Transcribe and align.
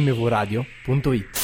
mvradio.it. 0.00 1.40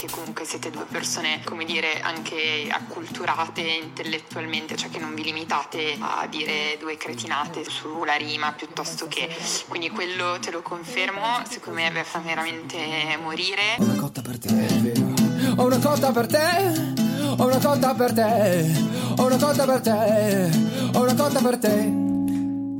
che 0.00 0.06
comunque 0.10 0.46
siete 0.46 0.70
due 0.70 0.86
persone, 0.90 1.40
come 1.44 1.66
dire, 1.66 2.00
anche 2.00 2.68
acculturate 2.70 3.60
intellettualmente, 3.60 4.74
cioè 4.76 4.88
che 4.88 4.98
non 4.98 5.14
vi 5.14 5.24
limitate 5.24 5.96
a 5.98 6.26
dire 6.26 6.78
due 6.78 6.96
cretinate 6.96 7.64
sulla 7.64 8.14
rima 8.14 8.52
piuttosto 8.52 9.08
che. 9.08 9.28
Quindi 9.68 9.90
quello 9.90 10.38
te 10.40 10.50
lo 10.50 10.62
confermo, 10.62 11.42
secondo 11.48 11.80
me 11.80 12.02
fa 12.02 12.20
veramente 12.20 12.78
morire. 13.20 13.76
Ho 13.78 13.82
una 13.82 13.96
cotta 13.96 14.22
per 14.22 14.38
te, 14.38 14.48
è 14.48 14.74
vero. 14.78 15.12
Ho 15.56 15.66
una 15.66 15.78
cotta 15.78 16.12
per 16.12 16.26
te. 16.26 16.98
Ho 17.36 17.46
una 17.46 17.58
cotta 17.58 17.94
per 17.94 18.12
te. 18.12 18.72
Ho 19.16 19.26
una 19.26 19.36
cotta 19.36 19.64
per 19.66 19.80
te. 19.80 20.50
Ho 20.94 21.02
una 21.02 21.14
cotta 21.14 21.40
per 21.40 21.58
te. 21.58 21.88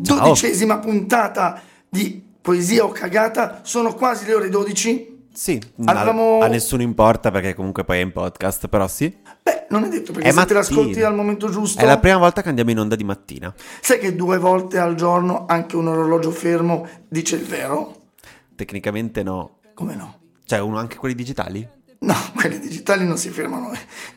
Dodicesima 0.00 0.78
puntata 0.78 1.60
di 1.88 2.28
Poesia 2.40 2.84
o 2.84 2.88
cagata, 2.90 3.60
sono 3.62 3.94
quasi 3.94 4.26
le 4.26 4.34
ore 4.34 4.48
12. 4.48 5.18
Sì, 5.32 5.60
Avevamo- 5.84 6.40
a, 6.40 6.48
nessuno 6.48 6.82
importa 6.82 7.30
perché 7.30 7.54
comunque 7.54 7.84
poi 7.84 7.98
è 7.98 8.02
in 8.02 8.12
podcast, 8.12 8.66
però 8.68 8.88
sì. 8.88 9.14
Beh, 9.42 9.66
non 9.70 9.84
è 9.84 9.88
detto 9.88 10.12
perché 10.12 10.28
È 10.28 10.32
se 10.32 10.36
te 10.44 10.54
mattina. 10.54 10.58
l'ascolti 10.58 11.02
al 11.02 11.14
momento 11.14 11.48
giusto. 11.50 11.80
È 11.80 11.84
la 11.86 11.98
prima 11.98 12.16
volta 12.18 12.42
che 12.42 12.48
andiamo 12.48 12.70
in 12.70 12.78
onda 12.80 12.96
di 12.96 13.04
mattina. 13.04 13.54
Sai 13.80 13.98
che 13.98 14.16
due 14.16 14.38
volte 14.38 14.78
al 14.78 14.96
giorno 14.96 15.44
anche 15.46 15.76
un 15.76 15.86
orologio 15.86 16.30
fermo 16.32 16.86
dice 17.08 17.36
il 17.36 17.44
vero? 17.44 17.94
Tecnicamente 18.56 19.22
no. 19.22 19.58
Come 19.74 19.94
no? 19.94 20.18
Cioè, 20.44 20.58
uno, 20.60 20.78
anche 20.78 20.96
quelli 20.96 21.14
digitali? 21.14 21.66
No, 22.02 22.14
quelli 22.34 22.58
digitali 22.58 23.06
non 23.06 23.18
si 23.18 23.28
fermano 23.28 23.72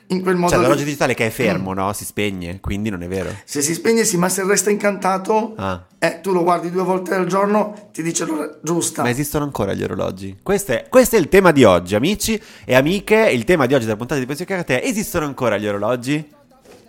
in 0.08 0.22
quel 0.22 0.36
modo. 0.36 0.50
Cioè, 0.52 0.60
l'orologio 0.60 0.86
digitale 0.86 1.14
che 1.14 1.28
è 1.28 1.30
fermo, 1.30 1.74
no? 1.74 1.92
Si 1.92 2.06
spegne, 2.06 2.60
quindi 2.62 2.90
non 2.90 3.04
è 3.04 3.08
vero. 3.08 3.30
Se 3.44 3.62
si 3.62 3.74
spegne 3.74 4.06
sì, 4.06 4.16
ma 4.18 4.30
se 4.30 4.44
resta 4.46 4.70
incantato, 4.70 5.54
Ah. 5.58 5.86
eh, 6.00 6.20
tu 6.22 6.32
lo 6.32 6.44
guardi 6.44 6.72
due 6.72 6.84
volte 6.84 7.14
al 7.16 7.26
giorno, 7.28 7.90
ti 7.92 8.02
dice 8.02 8.24
l'ora 8.26 8.58
giusta. 8.62 9.02
Ma 9.02 9.10
esistono 9.10 9.44
ancora 9.44 9.74
gli 9.74 9.84
orologi? 9.84 10.38
Questo 10.42 10.72
è, 10.72 10.86
questo 10.90 11.18
è 11.18 11.20
il 11.20 11.28
tema 11.28 11.52
di 11.52 11.64
oggi, 11.66 11.96
amici 11.96 12.42
e 12.64 12.74
amiche. 12.76 13.30
Il 13.32 13.44
tema 13.44 13.66
di 13.66 13.74
oggi 13.74 13.84
della 13.86 13.98
puntata 13.98 14.20
di 14.20 14.26
Poesia 14.26 14.46
Karate 14.46 14.82
è 14.82 14.88
esistono 14.88 15.26
ancora 15.26 15.58
gli 15.58 15.68
orologi? 15.68 16.26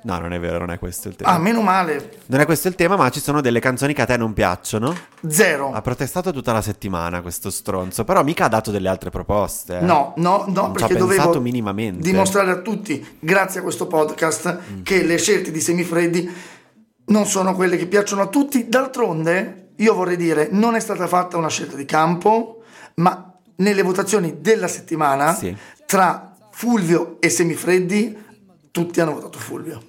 No, 0.04 0.18
non 0.18 0.32
è 0.34 0.38
vero, 0.40 0.58
non 0.58 0.70
è 0.70 0.78
questo 0.78 1.08
il 1.08 1.16
tema. 1.16 1.30
Ah, 1.30 1.38
meno 1.38 1.62
male. 1.62 2.18
Non 2.26 2.40
è 2.40 2.44
questo 2.44 2.68
il 2.68 2.74
tema, 2.74 2.94
ma 2.96 3.08
ci 3.10 3.20
sono 3.20 3.40
delle 3.40 3.58
canzoni 3.58 3.94
che 3.94 4.02
a 4.02 4.04
te 4.04 4.16
non 4.18 4.32
piacciono. 4.34 4.94
Zero. 5.26 5.72
Ha 5.72 5.80
protestato 5.80 6.30
tutta 6.32 6.52
la 6.52 6.60
settimana 6.60 7.22
questo 7.22 7.48
stronzo, 7.50 8.04
però 8.04 8.22
mica 8.22 8.44
ha 8.44 8.48
dato 8.48 8.70
delle 8.70 8.88
altre 8.88 9.08
proposte. 9.10 9.78
eh. 9.78 9.80
No, 9.80 10.12
no, 10.18 10.44
no, 10.48 10.52
Non 10.62 10.72
perché 10.72 10.94
dovevo 10.96 11.40
minimamente. 11.40 12.02
dimostrare 12.02 12.50
a 12.50 12.56
tutti, 12.58 13.16
grazie 13.18 13.60
a 13.60 13.62
questo 13.62 13.86
podcast, 13.86 14.58
Mm. 14.72 14.82
che 14.82 15.02
le 15.02 15.16
scelte 15.16 15.50
di 15.50 15.60
Semifreddi 15.60 16.30
non 17.06 17.24
sono 17.26 17.54
quelle 17.54 17.76
che 17.78 17.86
piacciono 17.86 18.22
a 18.22 18.26
tutti. 18.26 18.68
D'altronde, 18.68 19.72
io 19.76 19.94
vorrei 19.94 20.16
dire, 20.16 20.48
non 20.50 20.74
è 20.74 20.80
stata 20.80 21.06
fatta 21.06 21.36
una 21.38 21.48
scelta 21.48 21.76
di 21.76 21.84
campo, 21.86 22.62
ma 22.96 23.32
nelle 23.56 23.82
votazioni 23.82 24.36
della 24.40 24.68
settimana, 24.68 25.34
Sì. 25.34 25.56
tra 25.86 26.34
Fulvio 26.50 27.16
e 27.20 27.30
Semifreddi, 27.30 28.18
tutti 28.70 29.00
hanno 29.00 29.14
votato 29.14 29.38
Fulvio. 29.38 29.82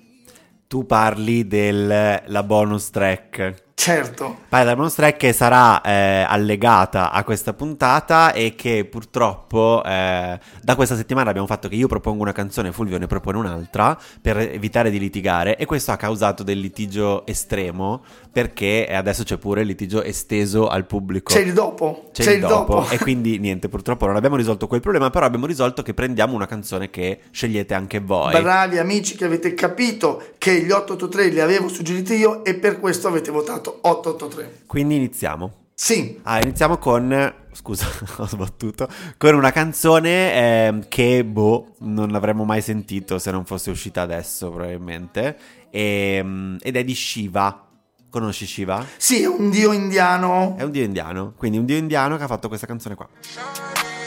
Tu 0.67 0.85
parli 0.85 1.47
della 1.47 2.43
bonus 2.43 2.89
track. 2.89 3.64
Certo. 3.75 4.43
Bonus 4.49 4.95
track 4.95 5.17
che 5.17 5.33
sarà 5.33 5.81
eh, 5.81 6.25
allegata 6.27 7.11
a 7.11 7.23
questa 7.23 7.53
puntata 7.53 8.31
e 8.31 8.55
che 8.55 8.85
purtroppo 8.85 9.83
eh, 9.85 10.39
da 10.61 10.75
questa 10.75 10.95
settimana 10.95 11.29
abbiamo 11.29 11.45
fatto 11.45 11.67
che 11.67 11.75
io 11.75 11.87
propongo 11.87 12.23
una 12.23 12.31
canzone, 12.31 12.71
Fulvio 12.71 12.97
ne 12.97 13.05
propone 13.05 13.37
un'altra 13.37 13.95
per 14.21 14.37
evitare 14.37 14.89
di 14.89 14.97
litigare 14.97 15.57
e 15.57 15.65
questo 15.65 15.91
ha 15.91 15.97
causato 15.97 16.41
del 16.41 16.59
litigio 16.59 17.27
estremo 17.27 18.03
perché 18.31 18.87
adesso 18.89 19.23
c'è 19.23 19.37
pure 19.37 19.61
il 19.61 19.67
litigio 19.67 20.01
esteso 20.01 20.67
al 20.67 20.85
pubblico. 20.85 21.33
C'è 21.33 21.41
il 21.41 21.53
dopo. 21.53 22.09
C'è, 22.11 22.31
il 22.31 22.39
dopo. 22.39 22.87
E 22.89 22.97
quindi 22.97 23.37
niente, 23.39 23.69
purtroppo 23.69 24.05
non 24.07 24.15
abbiamo 24.15 24.35
risolto 24.35 24.67
quel 24.67 24.81
problema, 24.81 25.09
però 25.09 25.25
abbiamo 25.25 25.45
risolto 25.45 25.83
che 25.83 25.93
prendiamo 25.93 26.33
una 26.33 26.47
canzone 26.47 26.89
che 26.89 27.19
scegliete 27.29 27.73
anche 27.73 27.99
voi. 27.99 28.31
Bravi 28.41 28.77
amici 28.77 29.15
che 29.15 29.25
avete 29.25 29.53
capito 29.53 30.33
che 30.37 30.61
gli 30.61 30.71
883 30.71 31.27
li 31.27 31.39
avevo 31.39 31.67
suggeriti 31.67 32.15
io 32.15 32.43
e 32.43 32.55
per 32.55 32.79
questo 32.79 33.07
avete 33.07 33.31
votato 33.31 33.64
883. 33.81 34.61
Quindi 34.65 34.95
iniziamo. 34.95 35.63
Sì, 35.73 36.19
Ah, 36.23 36.39
iniziamo 36.41 36.77
con. 36.77 37.33
Scusa, 37.51 37.85
ho 38.17 38.27
sbattuto. 38.27 38.87
Con 39.17 39.35
una 39.35 39.51
canzone 39.51 40.33
ehm, 40.33 40.87
che, 40.87 41.23
boh, 41.25 41.75
non 41.79 42.15
avremmo 42.15 42.45
mai 42.45 42.61
sentito 42.61 43.19
se 43.19 43.31
non 43.31 43.45
fosse 43.45 43.69
uscita 43.71 44.01
adesso, 44.01 44.49
probabilmente. 44.51 45.37
Ehm, 45.69 46.57
ed 46.61 46.75
è 46.77 46.83
di 46.83 46.95
Shiva. 46.95 47.61
Conosci 48.09 48.45
Shiva? 48.45 48.85
sì, 48.95 49.23
è 49.23 49.27
un 49.27 49.49
dio 49.49 49.73
indiano. 49.73 50.55
È 50.57 50.63
un 50.63 50.71
dio 50.71 50.83
indiano. 50.83 51.33
Quindi 51.35 51.57
un 51.57 51.65
dio 51.65 51.75
indiano 51.75 52.15
che 52.15 52.23
ha 52.23 52.27
fatto 52.27 52.47
questa 52.47 52.65
canzone 52.65 52.95
qua. 52.95 53.07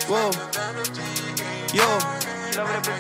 Wow. 0.09 0.31
Yo. 1.73 2.97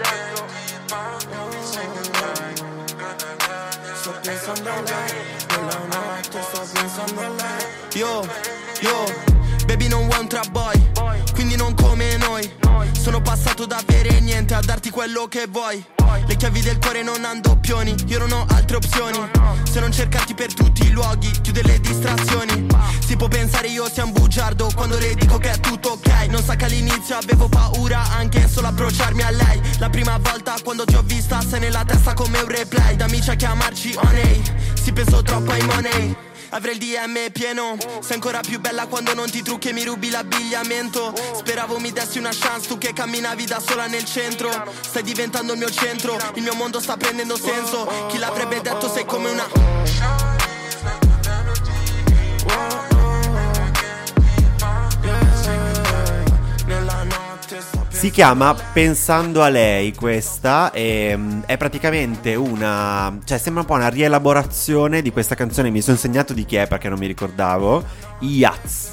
Sto 3.95 4.13
pensando 4.23 4.71
a 4.71 4.81
lei, 4.83 5.38
a. 6.19 7.99
Yo, 7.99 8.27
yo, 8.81 9.05
baby 9.67 9.89
non 9.89 10.09
un 10.19 10.29
trap 10.29 10.51
boy, 10.51 10.77
quindi 11.35 11.57
non 11.57 11.75
come 11.75 12.17
noi. 12.17 12.68
Sono 13.09 13.23
passato 13.23 13.65
da 13.65 13.79
avere 13.79 14.21
niente 14.21 14.53
a 14.53 14.61
darti 14.61 14.91
quello 14.91 15.29
che 15.29 15.47
vuoi. 15.49 15.83
Le 16.27 16.37
chiavi 16.37 16.61
del 16.61 16.79
cuore 16.79 17.03
non 17.03 17.25
hanno 17.25 17.41
doppioni, 17.41 17.95
io 18.07 18.19
non 18.19 18.31
ho 18.33 18.45
altre 18.51 18.77
opzioni. 18.77 19.19
Se 19.63 19.81
non 19.81 19.91
cercarti 19.91 20.35
per 20.35 20.53
tutti 20.53 20.85
i 20.85 20.91
luoghi, 20.91 21.31
chiude 21.41 21.63
le 21.63 21.81
distrazioni. 21.81 22.67
Si 23.07 23.17
può 23.17 23.27
pensare 23.27 23.69
io 23.69 23.89
sia 23.91 24.05
un 24.05 24.13
bugiardo 24.13 24.71
quando 24.77 24.99
le 24.99 25.15
dico 25.15 25.39
che 25.39 25.53
è 25.53 25.59
tutto 25.59 25.93
ok. 25.93 26.27
Non 26.29 26.43
sa 26.43 26.55
che 26.57 26.67
all'inizio 26.67 27.17
avevo 27.17 27.49
paura 27.49 28.03
anche 28.11 28.47
solo 28.47 28.67
approcciarmi 28.67 29.23
a 29.23 29.31
lei. 29.31 29.59
La 29.79 29.89
prima 29.89 30.19
volta 30.19 30.57
quando 30.63 30.85
ti 30.85 30.95
ho 30.95 31.03
vista 31.03 31.41
sei 31.41 31.61
nella 31.61 31.87
testa 31.87 32.13
come 32.13 32.41
un 32.41 32.49
replay. 32.49 32.95
Da 32.97 33.07
amici 33.07 33.31
a 33.31 33.37
chiamarci 33.37 33.95
Oney, 34.05 34.43
si 34.75 34.93
pensò 34.93 35.23
troppo 35.23 35.51
ai 35.51 35.63
money. 35.63 36.28
Avrei 36.51 36.75
il 36.75 36.79
DM 36.79 37.31
pieno. 37.33 37.77
Sei 38.01 38.15
ancora 38.15 38.41
più 38.41 38.61
bella 38.61 38.87
quando 38.87 39.15
non 39.15 39.31
ti 39.31 39.43
trucchi 39.43 39.69
e 39.69 39.73
mi 39.73 39.85
rubi 39.85 40.11
l'abbigliamento. 40.11 41.13
Speravo 41.37 41.79
mi 41.79 41.93
dessi 41.93 42.19
una 42.19 42.31
chance 42.33 42.69
Tu 42.69 42.79
che 42.79 42.93
camminavi 42.93 43.45
da 43.45 43.61
sola 43.61 43.87
nel 43.87 44.05
centro. 44.05 44.51
Stai 44.81 45.03
diventando 45.03 45.53
il 45.53 45.59
mio 45.59 45.71
centro 45.71 46.17
Il 46.35 46.43
mio 46.43 46.55
mondo 46.55 46.81
sta 46.81 46.97
prendendo 46.97 47.37
senso. 47.37 48.07
Chi 48.09 48.19
l'avrebbe 48.19 48.61
detto 48.61 48.91
sei 48.91 49.05
come 49.05 49.31
una 49.31 50.18
Si 57.99 58.11
chiama 58.13 58.55
Pensando 58.55 59.43
a 59.43 59.49
lei 59.49 59.93
questa 59.93 60.71
e 60.71 61.17
mm, 61.17 61.41
è 61.47 61.57
praticamente 61.57 62.37
una... 62.37 63.19
cioè 63.25 63.39
sembra 63.39 63.63
un 63.63 63.67
po' 63.67 63.75
una 63.75 63.89
rielaborazione 63.89 65.03
di 65.03 65.11
questa 65.11 65.35
canzone, 65.35 65.71
mi 65.71 65.81
sono 65.81 65.97
segnato 65.97 66.33
di 66.33 66.45
chi 66.45 66.55
è 66.55 66.69
perché 66.69 66.89
non 66.89 66.97
mi 67.01 67.09
ricordavo, 67.09 67.83
Iaz, 68.21 68.91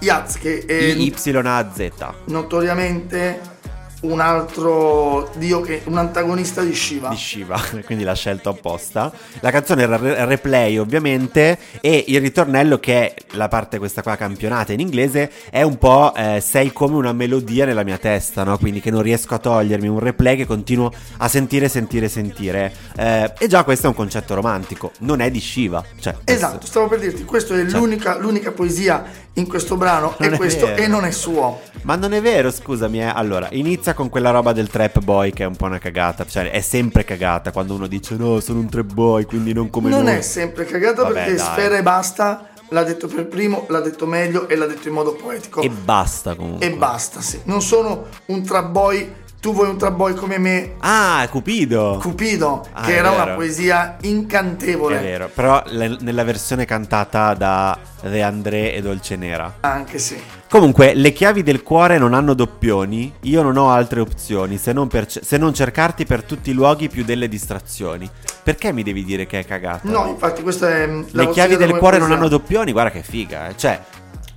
Yaz, 0.00 0.38
che 0.38 0.64
è 0.66 0.74
I-Y-A-Z. 0.74 1.90
notoriamente 2.26 3.57
un 4.00 4.20
altro 4.20 5.30
dio 5.36 5.60
che 5.60 5.82
un 5.86 5.98
antagonista 5.98 6.62
di 6.62 6.74
Shiva. 6.74 7.08
di 7.08 7.16
Shiva, 7.16 7.60
quindi 7.84 8.04
l'ha 8.04 8.14
scelto 8.14 8.48
apposta. 8.50 9.10
La 9.40 9.50
canzone 9.50 9.82
era 9.82 9.96
re- 9.96 10.24
replay 10.24 10.78
ovviamente 10.78 11.58
e 11.80 12.04
il 12.08 12.20
ritornello 12.20 12.78
che 12.78 13.14
è 13.14 13.14
la 13.32 13.48
parte 13.48 13.78
questa 13.78 14.02
qua 14.02 14.16
campionata 14.16 14.72
in 14.72 14.80
inglese 14.80 15.30
è 15.50 15.62
un 15.62 15.78
po' 15.78 16.14
eh, 16.14 16.40
sei 16.40 16.72
come 16.72 16.94
una 16.96 17.12
melodia 17.12 17.64
nella 17.64 17.82
mia 17.82 17.98
testa, 17.98 18.44
no? 18.44 18.56
Quindi 18.58 18.80
che 18.80 18.90
non 18.90 19.02
riesco 19.02 19.34
a 19.34 19.38
togliermi, 19.38 19.88
un 19.88 19.98
replay 19.98 20.36
che 20.36 20.46
continuo 20.46 20.92
a 21.18 21.28
sentire, 21.28 21.68
sentire, 21.68 22.08
sentire. 22.08 22.72
Eh, 22.96 23.32
e 23.38 23.46
già 23.48 23.64
questo 23.64 23.86
è 23.86 23.88
un 23.88 23.96
concetto 23.96 24.34
romantico, 24.34 24.92
non 25.00 25.20
è 25.20 25.30
di 25.30 25.40
Shiva. 25.40 25.84
Cioè, 25.98 26.12
questo- 26.12 26.32
Esatto, 26.32 26.66
stavo 26.66 26.86
per 26.88 27.00
dirti, 27.00 27.24
questa 27.24 27.54
è 27.54 27.62
l'unica, 27.62 28.16
l'unica 28.18 28.52
poesia 28.52 29.26
in 29.34 29.46
questo 29.46 29.76
brano 29.76 30.14
Non 30.18 30.30
è 30.30 30.34
è 30.34 30.36
questo 30.36 30.66
vero. 30.66 30.82
e 30.82 30.86
non 30.88 31.04
è 31.04 31.10
suo. 31.12 31.60
Ma 31.82 31.94
non 31.94 32.12
è 32.12 32.20
vero, 32.20 32.50
scusami, 32.50 33.00
eh. 33.00 33.04
Allora, 33.04 33.48
inizia 33.52 33.87
con 33.94 34.08
quella 34.08 34.30
roba 34.30 34.52
del 34.52 34.68
trap 34.68 35.00
boy 35.00 35.30
che 35.32 35.42
è 35.44 35.46
un 35.46 35.56
po' 35.56 35.66
una 35.66 35.78
cagata. 35.78 36.24
Cioè, 36.26 36.50
è 36.50 36.60
sempre 36.60 37.04
cagata 37.04 37.50
quando 37.52 37.74
uno 37.74 37.86
dice 37.86 38.16
no, 38.16 38.40
sono 38.40 38.58
un 38.60 38.68
trap 38.68 38.92
boy, 38.92 39.24
quindi 39.24 39.52
non 39.52 39.70
come 39.70 39.90
non 39.90 40.04
noi. 40.04 40.16
è 40.16 40.20
sempre 40.22 40.64
cagata 40.64 41.02
Vabbè, 41.02 41.14
perché 41.14 41.34
dai. 41.34 41.44
Sfera 41.46 41.76
e 41.78 41.82
basta 41.82 42.48
l'ha 42.70 42.82
detto 42.84 43.06
per 43.08 43.26
primo, 43.26 43.64
l'ha 43.68 43.80
detto 43.80 44.04
meglio 44.06 44.46
e 44.48 44.54
l'ha 44.56 44.66
detto 44.66 44.88
in 44.88 44.94
modo 44.94 45.14
poetico. 45.14 45.60
E 45.62 45.70
basta 45.70 46.34
comunque. 46.34 46.66
E 46.66 46.70
basta, 46.72 47.20
sì. 47.20 47.40
Non 47.44 47.62
sono 47.62 48.06
un 48.26 48.42
trap 48.42 48.66
boy, 48.68 49.10
tu 49.40 49.54
vuoi 49.54 49.68
un 49.70 49.78
trap 49.78 49.94
boy 49.94 50.12
come 50.14 50.36
me, 50.38 50.74
Ah, 50.80 51.26
Cupido. 51.30 51.98
Cupido, 52.02 52.66
Ah, 52.72 52.84
che 52.84 52.96
era 52.96 53.10
una 53.12 53.24
vero. 53.24 53.36
poesia 53.36 53.96
incantevole. 54.02 54.98
È 54.98 55.02
vero, 55.02 55.30
però 55.32 55.62
le- 55.66 55.96
nella 56.00 56.24
versione 56.24 56.64
cantata 56.66 57.32
da 57.34 57.78
De 58.02 58.22
André 58.22 58.74
e 58.74 58.82
Dolce 58.82 59.16
Nera. 59.16 59.54
Anche 59.60 59.98
sì. 59.98 60.20
Comunque, 60.48 60.94
le 60.94 61.12
chiavi 61.12 61.42
del 61.42 61.62
cuore 61.62 61.98
non 61.98 62.14
hanno 62.14 62.32
doppioni. 62.32 63.12
Io 63.22 63.42
non 63.42 63.56
ho 63.58 63.70
altre 63.70 64.00
opzioni 64.00 64.56
se 64.56 64.72
non, 64.72 64.88
ce- 65.06 65.20
se 65.22 65.36
non 65.36 65.52
cercarti 65.52 66.06
per 66.06 66.22
tutti 66.22 66.50
i 66.50 66.54
luoghi 66.54 66.88
più 66.88 67.04
delle 67.04 67.28
distrazioni. 67.28 68.08
Perché 68.42 68.72
mi 68.72 68.82
devi 68.82 69.04
dire 69.04 69.26
che 69.26 69.40
è 69.40 69.44
cagata? 69.44 69.90
No, 69.90 70.06
infatti 70.06 70.42
questa 70.42 70.70
è... 70.70 70.88
Le 71.10 71.28
chiavi 71.30 71.56
del 71.56 71.76
cuore 71.76 71.98
non 71.98 72.12
hanno 72.12 72.28
doppioni, 72.28 72.72
guarda 72.72 72.90
che 72.90 73.02
figa. 73.02 73.48
eh. 73.48 73.56
Cioè, 73.58 73.78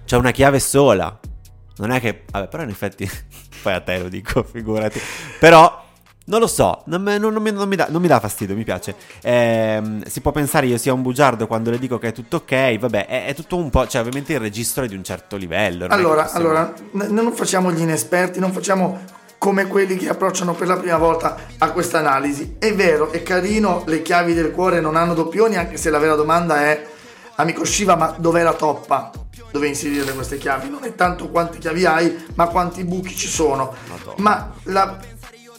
c'è 0.05 0.17
una 0.17 0.31
chiave 0.31 0.59
sola. 0.59 1.17
non 1.77 1.91
è 1.91 2.01
che... 2.01 2.23
Vabbè, 2.29 2.47
però 2.49 2.63
in 2.63 2.69
effetti... 2.69 3.09
poi 3.63 3.73
a 3.73 3.79
te 3.79 3.99
lo 3.99 4.09
dico, 4.09 4.43
figurati. 4.43 4.99
Però... 5.39 5.79
Non 6.23 6.39
lo 6.39 6.47
so, 6.47 6.83
non, 6.85 7.01
non- 7.01 7.33
non 7.33 7.41
mi, 7.41 7.51
non 7.51 7.68
mi 7.68 7.75
dà, 7.75 7.88
non 7.89 8.00
mi 8.01 8.07
dà 8.07 8.19
fastidio, 8.19 8.56
mi 8.56 8.63
piace. 8.63 8.95
Ehm, 9.21 10.03
si 10.06 10.21
può 10.21 10.31
pensare 10.31 10.68
io 10.68 10.77
sia 10.77 10.94
un 10.94 11.01
bugiardo 11.01 11.47
quando 11.47 11.71
le 11.71 11.79
dico 11.79 11.97
che 11.97 12.09
è 12.09 12.12
tutto 12.13 12.38
ok, 12.38 12.77
vabbè, 12.77 13.07
è, 13.07 13.25
è 13.25 13.33
tutto 13.35 13.57
un 13.57 13.69
po', 13.69 13.88
cioè 13.88 14.01
ovviamente 14.01 14.33
il 14.33 14.39
registro 14.39 14.83
è 14.83 14.88
di 14.88 14.95
un 14.95 15.03
certo 15.03 15.35
livello. 15.35 15.88
Allora, 15.89 16.23
possiamo- 16.23 16.45
allora, 16.47 16.73
non 17.09 17.33
facciamo 17.33 17.71
gli 17.71 17.81
inesperti, 17.81 18.39
non 18.39 18.51
facciamo 18.53 19.00
come 19.39 19.65
quelli 19.65 19.97
che 19.97 20.07
approcciano 20.09 20.53
per 20.53 20.68
la 20.68 20.77
prima 20.77 20.97
volta 20.97 21.35
a 21.57 21.71
questa 21.71 21.97
analisi. 21.97 22.56
È 22.59 22.73
vero, 22.75 23.12
è 23.12 23.23
carino, 23.23 23.83
le 23.88 24.03
chiavi 24.03 24.33
del 24.35 24.51
cuore 24.51 24.79
non 24.79 24.95
hanno 24.95 25.15
doppioni, 25.15 25.57
anche 25.57 25.77
se 25.77 25.89
la 25.89 25.97
vera 25.97 26.13
domanda 26.15 26.62
è, 26.62 26.85
amico 27.38 27.65
Shiva, 27.65 27.95
ma 27.95 28.13
dov'è 28.18 28.44
la 28.44 28.53
toppa? 28.53 29.09
Dove 29.51 29.68
inserire 29.68 30.13
queste 30.13 30.38
chiavi? 30.38 30.69
Non 30.69 30.83
è 30.83 30.94
tanto 30.95 31.29
quante 31.29 31.57
chiavi 31.57 31.85
hai, 31.85 32.25
ma 32.35 32.45
quanti 32.47 32.83
buchi 32.85 33.15
ci 33.15 33.27
sono. 33.27 33.73
Ma 34.18 34.51
la- 34.65 34.97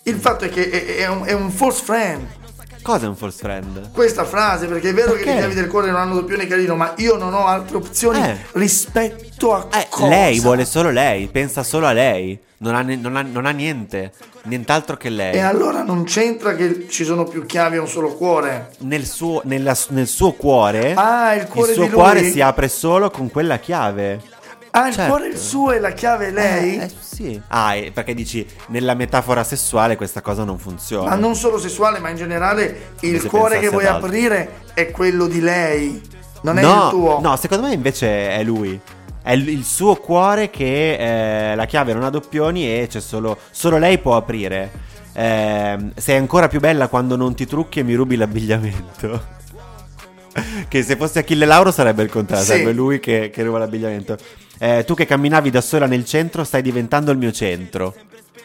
il 0.04 0.16
fatto 0.16 0.44
è 0.44 0.48
che 0.48 0.68
è, 0.70 0.96
è 1.02 1.08
un, 1.08 1.24
è 1.24 1.32
un 1.32 1.50
false 1.50 1.82
friend. 1.84 2.26
Cosa 2.82 3.04
è 3.04 3.08
un 3.08 3.14
false 3.14 3.38
friend? 3.38 3.92
Questa 3.92 4.24
frase, 4.24 4.66
perché 4.66 4.88
è 4.88 4.94
vero 4.94 5.12
che 5.12 5.18
Perché? 5.18 5.30
le 5.34 5.38
chiavi 5.38 5.54
del 5.54 5.68
cuore 5.68 5.90
non 5.92 6.00
hanno 6.00 6.14
doppione 6.14 6.48
carino, 6.48 6.74
ma 6.74 6.94
io 6.96 7.16
non 7.16 7.32
ho 7.32 7.46
altre 7.46 7.76
opzioni 7.76 8.20
Eh. 8.20 8.36
rispetto 8.54 9.54
a 9.54 9.68
Eh, 9.78 9.86
cosa? 9.88 10.08
lei 10.08 10.40
vuole 10.40 10.64
solo 10.64 10.90
lei, 10.90 11.28
pensa 11.28 11.62
solo 11.62 11.86
a 11.86 11.92
lei, 11.92 12.36
non 12.58 12.74
ha, 12.74 12.82
non 12.82 13.14
ha- 13.16 13.22
non 13.22 13.46
ha 13.46 13.50
niente, 13.50 14.12
nient'altro 14.44 14.96
che 14.96 15.10
lei. 15.10 15.34
E 15.34 15.38
allora 15.40 15.84
non 15.84 16.02
c'entra 16.02 16.56
che 16.56 16.88
ci 16.88 17.04
sono 17.04 17.22
più 17.22 17.46
chiavi 17.46 17.76
e 17.76 17.78
un 17.78 17.86
solo 17.88 18.14
cuore. 18.14 18.70
Nel 18.78 19.06
suo, 19.06 19.42
nella- 19.44 19.76
nel 19.90 20.08
suo 20.08 20.32
cuore, 20.32 20.94
Ah, 20.94 21.34
il 21.34 21.46
cuore 21.46 21.74
suo 21.74 21.84
di 21.84 21.88
lui? 21.88 21.98
cuore 21.98 22.24
si 22.28 22.40
apre 22.40 22.66
solo 22.68 23.10
con 23.12 23.30
quella 23.30 23.58
chiave. 23.58 24.20
Ah, 24.74 24.88
il 24.88 24.94
Certo. 24.94 25.10
cuore 25.10 25.28
il 25.28 25.36
suo 25.36 25.72
e 25.72 25.78
la 25.80 25.90
chiave 25.90 26.28
è 26.28 26.30
lei? 26.30 26.78
Eh, 26.78 26.84
eh, 26.84 26.90
sì. 26.98 27.40
Ah, 27.48 27.74
perché 27.92 28.14
dici 28.14 28.46
nella 28.68 28.94
metafora 28.94 29.44
sessuale 29.44 29.96
questa 29.96 30.22
cosa 30.22 30.44
non 30.44 30.58
funziona. 30.58 31.10
Ma 31.10 31.14
non 31.16 31.34
solo 31.34 31.58
sessuale, 31.58 31.98
ma 31.98 32.08
in 32.08 32.16
generale 32.16 32.92
il 33.00 33.22
cuore 33.26 33.58
che 33.58 33.68
vuoi 33.68 33.84
aprire 33.86 34.62
è 34.72 34.90
quello 34.90 35.26
di 35.26 35.40
lei, 35.40 36.00
non 36.42 36.58
è 36.58 36.62
no, 36.62 36.84
il 36.84 36.90
tuo. 36.90 37.20
No, 37.20 37.36
secondo 37.36 37.66
me 37.66 37.74
invece 37.74 38.30
è 38.30 38.42
lui. 38.42 38.80
È 39.22 39.32
il, 39.32 39.46
il 39.48 39.64
suo 39.64 39.94
cuore 39.96 40.48
che 40.48 41.50
eh, 41.50 41.54
la 41.54 41.66
chiave 41.66 41.92
non 41.92 42.02
ha 42.04 42.10
doppioni 42.10 42.64
e 42.66 42.86
c'è 42.88 43.00
solo, 43.00 43.36
solo 43.50 43.76
lei 43.76 43.98
può 43.98 44.16
aprire. 44.16 44.70
Ehm, 45.12 45.92
sei 45.96 46.16
ancora 46.16 46.48
più 46.48 46.60
bella 46.60 46.88
quando 46.88 47.14
non 47.16 47.34
ti 47.34 47.46
trucchi 47.46 47.80
e 47.80 47.82
mi 47.82 47.94
rubi 47.94 48.16
l'abbigliamento. 48.16 49.40
che 50.68 50.82
se 50.82 50.96
fosse 50.96 51.18
Achille 51.18 51.44
Lauro 51.44 51.70
sarebbe 51.70 52.02
il 52.02 52.08
contrario, 52.10 52.42
Sì. 52.44 52.52
sarebbe 52.52 52.72
lui 52.72 52.98
che, 53.00 53.28
che 53.30 53.42
ruba 53.42 53.58
l'abbigliamento. 53.58 54.16
Eh, 54.58 54.84
tu 54.84 54.94
che 54.94 55.06
camminavi 55.06 55.50
da 55.50 55.60
sola 55.60 55.86
nel 55.86 56.04
centro 56.04 56.44
stai 56.44 56.62
diventando 56.62 57.10
il 57.10 57.18
mio 57.18 57.32
centro. 57.32 57.94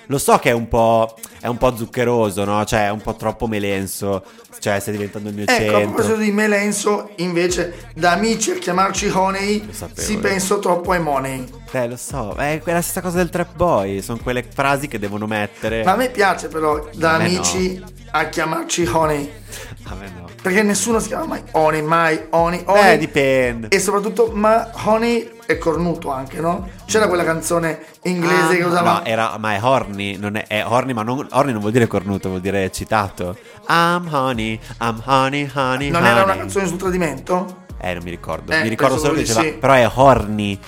Lo 0.09 0.17
so 0.17 0.37
che 0.37 0.49
è 0.49 0.53
un 0.53 0.69
po', 0.69 1.15
è 1.41 1.47
un 1.47 1.57
po' 1.57 1.75
zuccheroso, 1.75 2.45
no? 2.45 2.63
Cioè 2.63 2.85
è 2.85 2.89
un 2.91 3.01
po' 3.01 3.15
troppo 3.15 3.45
melenso. 3.45 4.23
Cioè 4.59 4.79
stai 4.79 4.93
diventando 4.93 5.29
il 5.29 5.35
mio 5.35 5.43
Ecco, 5.43 5.51
a 5.53 5.55
centro. 5.57 5.79
proposito 5.81 6.15
di 6.15 6.31
Melenso, 6.31 7.11
invece, 7.17 7.91
da 7.93 8.13
amici 8.13 8.51
a 8.51 8.55
chiamarci 8.55 9.07
Honey, 9.07 9.69
si 9.93 10.17
penso 10.17 10.57
troppo 10.57 10.93
ai 10.93 10.99
Money. 10.99 11.45
Eh, 11.71 11.87
lo 11.87 11.95
so, 11.95 12.33
è 12.35 12.59
la 12.63 12.81
stessa 12.81 13.01
cosa 13.01 13.17
del 13.17 13.29
trap 13.29 13.53
boy, 13.55 14.01
sono 14.01 14.17
quelle 14.23 14.43
frasi 14.43 14.87
che 14.87 14.97
devono 14.97 15.27
mettere. 15.27 15.83
Ma 15.83 15.91
a 15.91 15.95
me 15.95 16.09
piace 16.09 16.47
però, 16.47 16.89
da 16.95 17.11
A 17.11 17.15
amici 17.17 17.79
a 18.11 18.29
chiamarci 18.29 18.87
Honey. 18.91 19.31
A 19.83 19.93
me 19.93 20.11
no. 20.17 20.26
Perché 20.41 20.63
nessuno 20.63 20.99
si 20.99 21.07
chiama 21.07 21.25
mai 21.25 21.41
Honey, 21.51 21.81
mai 21.81 22.19
Honey, 22.29 22.63
Honey. 22.65 22.83
Beh, 22.83 22.97
dipende. 22.97 23.67
E 23.69 23.79
soprattutto, 23.79 24.31
ma 24.33 24.69
Honey 24.85 25.31
è 25.45 25.57
cornuto 25.57 26.11
anche, 26.11 26.39
no? 26.39 26.69
C'era 26.85 27.07
quella 27.07 27.23
canzone 27.23 27.79
inglese 28.03 28.53
Ah, 28.53 28.55
che 28.55 28.63
usava... 28.63 28.91
No, 28.93 29.05
era, 29.05 29.37
ma 29.37 29.55
è 29.55 29.63
horny, 29.63 30.17
non 30.17 30.35
è, 30.35 30.45
è 30.47 30.63
horny, 30.65 30.93
ma 30.93 31.03
non, 31.03 31.27
horny 31.31 31.51
non 31.51 31.61
vuol 31.61 31.71
dire 31.71 31.87
cornuto, 31.87 32.29
vuol 32.29 32.41
dire 32.41 32.63
eccitato. 32.65 33.37
I'm 33.69 34.07
honey, 34.11 34.59
I'm 34.81 35.01
honey, 35.05 35.49
honey, 35.53 35.89
non 35.89 36.01
honey. 36.01 36.13
era 36.13 36.23
una 36.23 36.37
canzone 36.37 36.67
sul 36.67 36.77
tradimento? 36.77 37.65
Eh, 37.79 37.93
non 37.93 38.03
mi 38.03 38.09
ricordo. 38.09 38.51
Eh, 38.51 38.61
mi 38.61 38.69
ricordo 38.69 38.97
solo 38.97 39.13
che 39.13 39.19
diceva, 39.19 39.41
sì. 39.41 39.53
però 39.53 39.73
è 39.73 39.89
horny. 39.93 40.59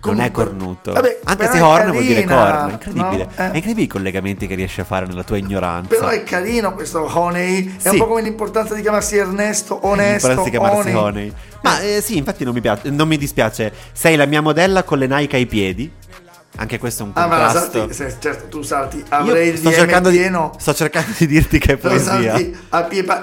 Non 0.00 0.20
è 0.20 0.30
Comunque- 0.30 0.44
cornuto. 0.44 0.92
Vabbè, 0.92 1.20
Anche 1.24 1.46
se 1.50 1.58
è 1.58 1.62
horny 1.62 1.90
vuol 1.90 2.04
dire 2.04 2.22
carina, 2.24 2.50
corno. 2.52 2.70
Incredibile. 2.70 3.24
no? 3.24 3.30
Eh. 3.30 3.50
È 3.50 3.54
incredibile 3.56 3.82
i 3.82 3.86
collegamenti 3.88 4.46
che 4.46 4.54
riesci 4.54 4.80
a 4.80 4.84
fare 4.84 5.06
nella 5.06 5.24
tua 5.24 5.36
ignoranza. 5.38 5.88
Però 5.88 6.06
è 6.08 6.22
carino 6.22 6.72
questo 6.72 7.10
Honey. 7.18 7.76
È 7.76 7.80
Sì. 7.80 7.88
un 7.88 7.96
po' 7.98 8.06
come 8.06 8.22
l'importanza 8.22 8.74
di 8.74 8.82
chiamarsi 8.82 9.16
Ernesto, 9.16 9.78
onesto, 9.86 10.28
Vorresti 10.28 10.50
chiamarsi 10.50 10.88
Honey. 10.90 10.94
Honey. 10.94 11.32
Ma 11.62 11.80
eh, 11.80 12.00
sì, 12.00 12.16
infatti 12.16 12.44
non 12.44 12.54
mi 12.54 12.60
piace, 12.60 12.90
non 12.90 13.08
mi 13.08 13.16
dispiace. 13.18 13.72
Sei 13.92 14.14
la 14.14 14.26
mia 14.26 14.40
modella 14.40 14.84
con 14.84 14.98
le 14.98 15.06
Nike 15.08 15.36
ai 15.36 15.46
piedi. 15.46 15.92
Anche 16.60 16.78
questo 16.78 17.02
è 17.02 17.06
un 17.06 17.12
Ah, 17.14 17.26
ma 17.26 17.36
contrasto. 17.38 17.78
salti, 17.78 17.94
se- 17.94 18.16
certo, 18.18 18.48
tu 18.48 18.62
salti, 18.62 18.96
Io 18.96 19.04
avrei 19.10 19.48
il 19.50 19.58
sto 19.58 19.68
DM 19.68 19.74
cercando, 19.76 20.10
pieno. 20.10 20.50
di, 20.56 20.60
sto 20.62 20.74
cercando 20.74 21.10
di 21.18 21.26
dirti 21.26 21.58
che 21.58 21.72
è 21.72 21.76
poesia. 21.76 22.32
salti 22.32 22.56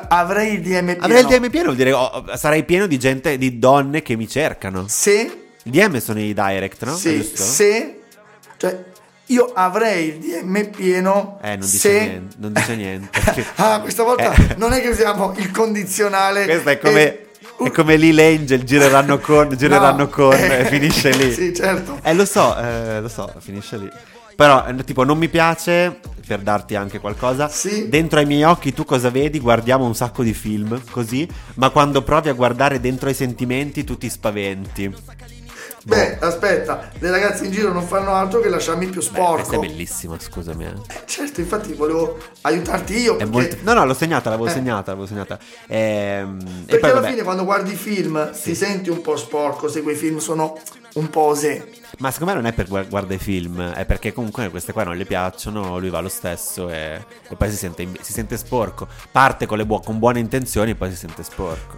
avrei 0.08 0.54
il 0.54 0.62
DM 0.62 0.86
pieno. 0.86 1.02
Avrei 1.04 1.22
il 1.22 1.28
DM 1.28 1.50
pieno, 1.50 1.66
vuol 1.66 1.76
dire 1.78 1.92
oh, 1.92 2.26
sarai 2.36 2.64
pieno 2.64 2.86
di 2.86 2.98
gente, 3.00 3.38
di 3.38 3.58
donne 3.60 4.02
che 4.04 4.16
mi 4.16 4.28
cercano. 4.28 4.86
Se, 4.88 5.45
Il 5.66 5.72
DM 5.72 5.98
sono 6.00 6.20
i 6.20 6.34
direct, 6.34 6.84
no? 6.84 6.94
È 6.96 6.98
se, 7.24 8.02
cioè, 8.58 8.84
io 9.28 9.52
avrei 9.54 10.10
il 10.10 10.18
DM 10.20 10.70
pieno 10.70 11.40
Eh, 11.42 11.56
non 11.58 11.60
dice 11.66 11.78
se... 11.78 12.00
niente. 12.00 12.36
Non 12.40 12.54
dice 12.54 12.76
niente. 12.76 13.20
ah, 13.58 13.80
questa 13.82 14.04
volta 14.04 14.32
Eh. 14.34 14.56
non 14.58 14.74
è 14.74 14.82
che 14.82 14.90
usiamo 14.90 15.34
il 15.38 15.50
condizionale. 15.52 16.46
Questo 16.46 16.70
è 16.70 16.78
come, 16.80 17.02
e- 17.04 17.28
è 17.64 17.72
come 17.72 17.96
lì 17.98 18.12
l'Angel, 18.14 18.64
gireranno 18.64 19.18
con, 19.20 19.56
gireranno 19.58 19.98
No. 20.04 20.10
con 20.10 20.34
e 20.36 20.66
finisce 20.66 21.10
lì. 21.12 21.34
sì, 21.34 21.54
certo. 21.56 22.00
Eh, 22.04 22.14
lo 22.14 22.26
so, 22.26 22.56
eh, 22.58 23.02
lo 23.02 23.08
so, 23.08 23.34
finisce 23.40 23.78
lì. 23.78 23.90
Però, 24.36 24.68
eh, 24.68 24.84
tipo, 24.84 25.04
non 25.04 25.18
mi 25.18 25.30
piace, 25.30 25.98
per 26.28 26.40
darti 26.42 26.76
anche 26.76 27.00
qualcosa, 27.00 27.48
Sì. 27.48 27.88
dentro 27.90 28.20
ai 28.20 28.26
miei 28.26 28.44
occhi 28.44 28.74
tu 28.74 28.84
cosa 28.84 29.10
vedi? 29.10 29.40
Guardiamo 29.40 29.86
un 29.86 29.96
sacco 29.96 30.22
di 30.24 30.34
film, 30.34 30.80
così, 30.92 31.28
ma 31.56 31.70
quando 31.70 32.04
provi 32.04 32.28
a 32.30 32.34
guardare 32.34 32.80
dentro 32.82 33.08
ai 33.08 33.16
sentimenti 33.16 33.84
tu 33.86 33.98
ti 33.98 34.10
spaventi. 34.10 34.94
Beh, 35.88 36.18
aspetta, 36.20 36.90
le 36.98 37.12
ragazze 37.12 37.46
in 37.46 37.52
giro 37.52 37.72
non 37.72 37.84
fanno 37.84 38.12
altro 38.16 38.40
che 38.40 38.50
lasciarmi 38.50 38.88
più 38.88 39.02
Beh, 39.02 39.06
sporco. 39.06 39.34
questa 39.36 39.56
è 39.56 39.60
bellissima, 39.60 40.20
scusami. 40.20 40.66
eh. 40.66 40.74
Certo, 41.06 41.42
infatti 41.42 41.74
volevo 41.74 42.18
aiutarti 42.42 42.98
io. 42.98 43.18
Perché- 43.18 43.32
molto- 43.32 43.58
No, 43.62 43.74
no, 43.74 43.86
l'ho 43.86 43.94
segnata, 43.94 44.32
l'avevo 44.32 44.48
Eh. 44.48 44.52
segnata, 44.52 44.92
l'avevo 44.92 45.06
segnata. 45.06 45.38
Ehm, 45.68 46.40
e 46.42 46.46
Perché 46.66 46.80
poi, 46.80 46.90
alla 46.90 47.00
vabbè, 47.02 47.12
fine 47.12 47.24
quando 47.24 47.44
guardi 47.44 47.74
i 47.74 47.76
film 47.76 48.32
ti 48.34 48.56
senti 48.56 48.90
un 48.90 49.02
po' 49.02 49.16
sporco 49.16 49.68
se 49.68 49.84
quei 49.84 49.96
film 49.96 50.18
sono 50.18 50.58
un 50.96 51.08
po' 51.12 51.22
osè. 51.22 51.64
Ma 52.00 52.10
secondo 52.10 52.34
me 52.34 52.42
non 52.42 52.50
è 52.50 52.54
per 52.54 52.68
guard- 52.68 52.90
guardare 52.90 53.16
i 53.16 53.20
film, 53.20 53.62
è 53.72 53.86
perché 53.86 54.12
comunque 54.12 54.50
queste 54.50 54.74
qua 54.74 54.84
non 54.84 54.98
le 54.98 55.06
piacciono, 55.06 55.78
lui 55.78 55.92
va 55.92 56.00
lo 56.00 56.10
stesso 56.10 56.68
e, 56.68 57.00
e 57.30 57.36
poi 57.36 57.50
si 57.52 57.58
sente, 57.58 57.88
si 58.02 58.12
sente 58.12 58.38
sporco. 58.38 58.88
Parte 59.12 59.46
con, 59.46 59.62
buo- 59.68 59.82
con 59.82 60.00
buone 60.00 60.20
intenzioni 60.20 60.72
e 60.72 60.76
poi 60.76 60.90
si 60.90 60.98
sente 60.98 61.22
sporco. 61.22 61.78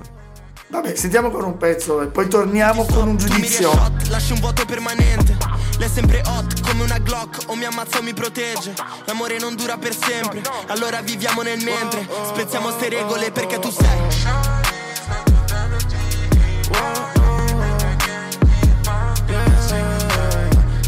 Vabbè, 0.70 0.96
sentiamo 0.96 1.28
ancora 1.28 1.46
un 1.46 1.58
pezzo 1.58 2.02
e 2.02 2.08
poi 2.08 2.28
torniamo 2.28 2.84
con 2.86 3.08
un 3.08 3.18
giudizio. 3.18 3.72
shot, 3.72 4.08
lasci 4.10 4.34
un 4.34 4.42
vuoto 4.42 4.66
permanente. 4.66 5.38
Lei 5.78 5.88
è 5.88 5.92
sempre 5.92 6.22
hot 6.26 6.60
come 6.62 6.84
una 6.84 6.98
Glock 6.98 7.44
O 7.48 7.56
mi 7.56 7.64
ammazza 7.64 8.00
o 8.00 8.02
mi 8.02 8.14
protegge. 8.14 8.74
L'amore 9.06 9.38
non 9.40 9.56
dura 9.56 9.78
per 9.78 9.96
sempre 9.96 10.42
Allora 10.68 11.00
viviamo 11.02 11.42
nel 11.42 11.64
mentre. 11.64 12.06
Spezziamo 12.34 12.70
ste 12.72 12.90
regole 12.90 13.32
perché 13.32 13.60
tu 13.60 13.72
sei. 13.72 13.86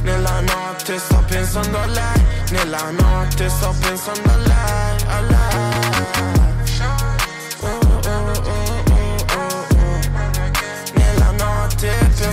Nella 0.02 0.42
notte 0.42 0.98
sto 0.98 1.24
pensando 1.28 1.78
a 1.78 1.86
lei 1.86 2.24
Nella 2.52 2.90
notte 2.90 3.50
sto 3.50 3.76
pensando 3.80 4.32
a 4.32 4.38
lei, 4.38 5.04
a 5.08 5.22
lei 5.22 5.69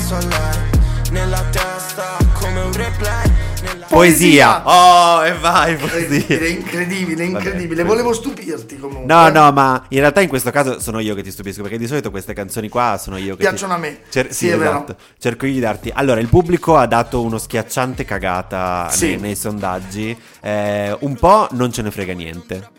penso 0.06 0.14
a 0.14 0.18
lei 0.28 1.10
Nella 1.10 1.42
testa 1.50 2.16
come 2.34 2.60
un 2.60 2.72
replay 2.72 3.32
Nella... 3.62 3.86
Poesia! 3.86 4.62
Oh, 4.64 5.24
e 5.24 5.32
vai, 5.38 5.72
È, 5.74 5.76
poesia! 5.76 6.38
è 6.38 6.46
incredibile, 6.46 7.24
incredibile. 7.24 7.82
Vabbè, 7.82 7.88
Volevo 7.88 8.12
stupirti 8.12 8.78
comunque. 8.78 9.06
No, 9.12 9.28
no, 9.30 9.50
ma 9.52 9.84
in 9.88 9.98
realtà 10.00 10.20
in 10.20 10.28
questo 10.28 10.50
caso 10.50 10.78
sono 10.80 10.98
io 11.00 11.14
che 11.14 11.22
ti 11.22 11.30
stupisco, 11.30 11.62
perché 11.62 11.78
di 11.78 11.86
solito 11.86 12.10
queste 12.10 12.34
canzoni 12.34 12.68
qua 12.68 12.98
sono 13.02 13.16
io 13.16 13.34
che 13.34 13.42
Piacciono 13.42 13.72
ti... 13.74 13.78
a 13.78 13.82
me. 13.82 13.98
Cer- 14.10 14.28
Sì, 14.28 14.34
sì, 14.34 14.48
è 14.50 14.56
vero. 14.58 14.70
esatto. 14.70 14.96
Cerco 15.18 15.46
io 15.46 15.52
di 15.52 15.60
darti. 15.60 15.90
Allora, 15.94 16.20
il 16.20 16.28
pubblico 16.28 16.76
ha 16.76 16.86
dato 16.86 17.22
uno 17.22 17.38
schiacciante 17.38 18.04
cagata 18.04 18.88
Sì. 18.90 19.06
nei, 19.10 19.18
nei 19.18 19.34
sondaggi. 19.36 20.16
Eh, 20.40 20.96
un 21.00 21.14
po' 21.14 21.48
non 21.52 21.72
ce 21.72 21.82
ne 21.82 21.90
frega 21.90 22.12
niente. 22.12 22.70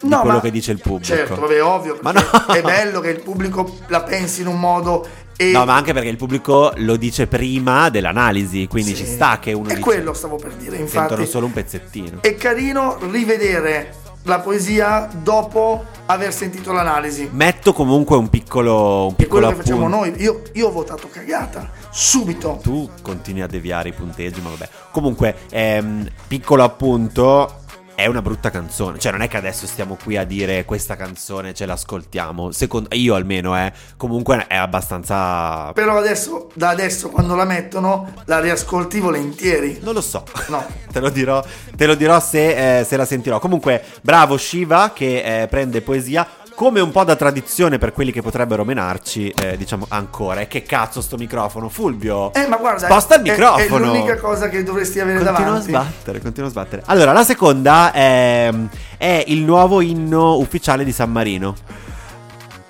di 0.00 0.08
No, 0.08 0.20
quello 0.20 0.36
ma- 0.36 0.40
che 0.42 0.50
dice 0.50 0.72
il 0.72 0.80
pubblico. 0.80 1.14
Certo, 1.14 1.36
vabbè, 1.36 1.62
ovvio. 1.62 1.98
Ma 2.02 2.12
no. 2.12 2.20
È 2.52 2.60
bello 2.62 3.00
che 3.00 3.10
il 3.10 3.20
pubblico 3.20 3.78
la 3.86 4.02
pensi 4.02 4.40
in 4.40 4.48
un 4.48 4.58
modo 4.58 5.06
e... 5.38 5.50
No, 5.52 5.64
ma 5.64 5.76
anche 5.76 5.92
perché 5.92 6.08
il 6.08 6.16
pubblico 6.16 6.72
lo 6.76 6.96
dice 6.96 7.26
prima 7.28 7.88
dell'analisi, 7.90 8.66
quindi 8.66 8.90
Sì. 8.94 9.04
ci 9.04 9.06
sta 9.06 9.38
che 9.38 9.52
uno 9.52 9.66
E 9.66 9.68
dice 9.70 9.80
quello 9.80 10.12
stavo 10.12 10.36
per 10.36 10.52
dire, 10.54 10.76
sentono 10.78 11.04
infatti. 11.04 11.26
solo 11.26 11.46
un 11.46 11.52
pezzettino. 11.52 12.18
È 12.22 12.34
carino 12.34 12.98
rivedere 13.10 13.94
la 14.24 14.40
poesia 14.40 15.08
dopo 15.22 15.84
aver 16.06 16.32
sentito 16.34 16.72
l'analisi. 16.72 17.28
Metto 17.32 17.72
comunque 17.72 18.16
un 18.16 18.28
piccolo, 18.28 19.04
un 19.06 19.14
Che 19.16 19.22
è 19.22 19.24
piccolo 19.24 19.46
quello 19.46 19.56
che 19.56 19.62
facciamo 19.62 19.86
appunto. 19.86 20.04
noi. 20.10 20.20
Io, 20.22 20.42
io 20.54 20.66
ho 20.66 20.72
votato 20.72 21.08
cagata, 21.10 21.70
subito. 21.90 22.58
Tu 22.62 22.90
continui 23.00 23.40
a 23.42 23.46
deviare 23.46 23.90
i 23.90 23.92
punteggi, 23.92 24.40
ma 24.42 24.50
vabbè. 24.50 24.68
Comunque, 24.90 25.34
ehm, 25.50 26.06
piccolo 26.26 26.62
appunto. 26.64 27.60
È 27.98 28.06
una 28.06 28.22
brutta 28.22 28.50
canzone, 28.50 29.00
cioè 29.00 29.10
non 29.10 29.22
è 29.22 29.28
che 29.28 29.38
adesso 29.38 29.66
stiamo 29.66 29.98
qui 30.00 30.16
a 30.16 30.22
dire 30.22 30.64
questa 30.64 30.94
canzone 30.94 31.52
ce 31.52 31.66
l'ascoltiamo, 31.66 32.52
secondo 32.52 32.94
io 32.94 33.16
almeno 33.16 33.58
eh, 33.58 33.72
comunque 33.96 34.46
è 34.46 34.54
abbastanza... 34.54 35.72
Però 35.72 35.98
adesso, 35.98 36.48
da 36.54 36.68
adesso, 36.68 37.08
quando 37.08 37.34
la 37.34 37.44
mettono, 37.44 38.14
la 38.26 38.38
riascolti 38.38 39.00
volentieri. 39.00 39.80
Non 39.82 39.94
lo 39.94 40.00
so, 40.00 40.22
No. 40.46 40.64
te, 40.92 41.00
lo 41.00 41.10
dirò, 41.10 41.44
te 41.74 41.86
lo 41.86 41.96
dirò 41.96 42.20
se, 42.20 42.78
eh, 42.78 42.84
se 42.84 42.96
la 42.96 43.04
sentirò. 43.04 43.40
Comunque, 43.40 43.82
bravo 44.00 44.36
Shiva 44.36 44.92
che 44.94 45.42
eh, 45.42 45.48
prende 45.48 45.80
poesia 45.80 46.24
come 46.58 46.80
un 46.80 46.90
po' 46.90 47.04
da 47.04 47.14
tradizione 47.14 47.78
per 47.78 47.92
quelli 47.92 48.10
che 48.10 48.20
potrebbero 48.20 48.64
menarci, 48.64 49.28
eh, 49.30 49.56
diciamo 49.56 49.86
ancora. 49.90 50.40
E 50.40 50.48
che 50.48 50.64
cazzo 50.64 51.00
sto 51.00 51.16
microfono, 51.16 51.68
Fulvio? 51.68 52.34
Eh, 52.34 52.48
ma 52.48 52.56
guarda, 52.56 52.86
Sposta 52.86 53.14
il 53.14 53.20
è- 53.20 53.30
microfono. 53.30 53.84
È, 53.84 53.86
l'unica 53.86 54.16
cosa 54.16 54.48
che 54.48 54.64
dovresti 54.64 54.98
avere 54.98 55.18
Continua 55.22 55.40
a 55.40 55.44
davanti. 55.44 55.68
sbattere, 55.68 56.20
continua 56.20 56.48
a 56.48 56.50
sbattere. 56.50 56.82
Allora, 56.86 57.12
la 57.12 57.22
seconda 57.22 57.92
è, 57.92 58.52
è 58.96 59.24
il 59.28 59.42
nuovo 59.44 59.80
inno 59.80 60.36
ufficiale 60.38 60.82
di 60.82 60.90
San 60.90 61.12
Marino. 61.12 61.54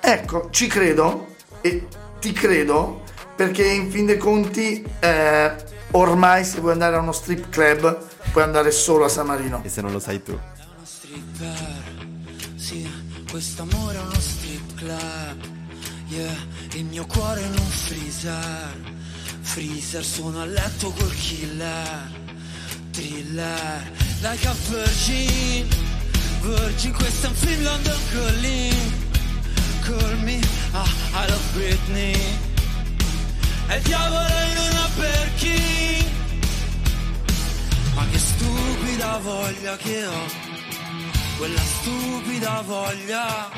Ecco, 0.01 0.49
ci 0.51 0.67
credo 0.67 1.29
e 1.61 1.87
ti 2.19 2.31
credo 2.31 3.01
perché 3.35 3.65
in 3.65 3.89
fin 3.89 4.05
dei 4.05 4.17
conti 4.17 4.85
eh, 4.99 5.51
ormai 5.93 6.45
se 6.45 6.59
vuoi 6.59 6.73
andare 6.73 6.95
a 6.95 6.99
uno 6.99 7.11
strip 7.11 7.49
club 7.49 7.97
puoi 8.31 8.43
andare 8.43 8.69
solo 8.69 9.05
a 9.05 9.09
San 9.09 9.25
Marino. 9.25 9.61
E 9.63 9.69
se 9.69 9.81
non 9.81 9.91
lo 9.91 9.99
sai 9.99 10.21
tu. 10.21 10.37
stripper 10.83 11.98
Quest'amore 13.29 13.95
è 13.95 14.01
uno 14.01 14.19
strip 14.19 14.73
club. 14.75 15.37
Yeah, 16.07 16.35
il 16.73 16.85
mio 16.85 17.05
cuore 17.05 17.41
è 17.41 17.45
in 17.45 17.51
un 17.51 17.69
freezer. 17.69 18.81
Freezer, 19.41 20.03
sono 20.03 20.41
a 20.41 20.45
letto 20.45 20.89
col 20.91 21.13
killer. 21.13 22.11
Thriller, 22.91 23.91
like 24.21 24.47
a 24.47 24.55
virgin. 24.69 25.67
Virgin, 26.41 26.91
questo 26.93 27.27
è 27.27 27.29
un 27.29 27.35
film 27.35 27.63
London 27.63 27.97
Calling 28.11 29.07
Call 29.81 30.19
me, 30.23 30.39
ah, 30.71 30.87
I 31.13 31.29
love 31.29 31.43
Britney. 31.53 32.15
E 33.67 33.75
il 33.75 33.81
diavolo 33.83 34.19
in 34.21 34.57
una 34.57 34.89
Perkin 34.95 36.05
Ma 37.93 38.07
che 38.09 38.17
stupida 38.17 39.17
voglia 39.17 39.77
che 39.77 40.05
ho 40.05 40.48
quella 41.39 41.61
stupida 41.61 42.61
voglia. 42.65 43.49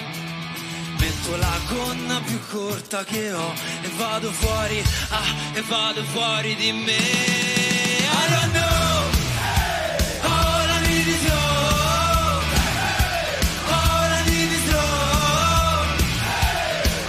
Metto 0.99 1.35
la 1.35 1.59
gonna 1.67 2.21
più 2.23 2.39
corta 2.47 3.03
che 3.03 3.33
ho 3.33 3.53
e 3.81 3.89
vado 3.97 4.31
fuori, 4.31 4.83
ah, 5.09 5.57
e 5.57 5.61
vado 5.61 6.03
fuori 6.03 6.55
di 6.55 6.71
me. 6.71 6.91
I 6.91 8.27
don't 8.29 8.51
know. 8.53 9.09
All 10.29 10.69
I 10.69 10.79
need 10.87 11.07
is 11.07 11.23
love. 11.27 12.45
All 13.71 14.11
I 14.11 14.23
need 14.29 14.51
is 14.51 14.67
love. 14.71 15.89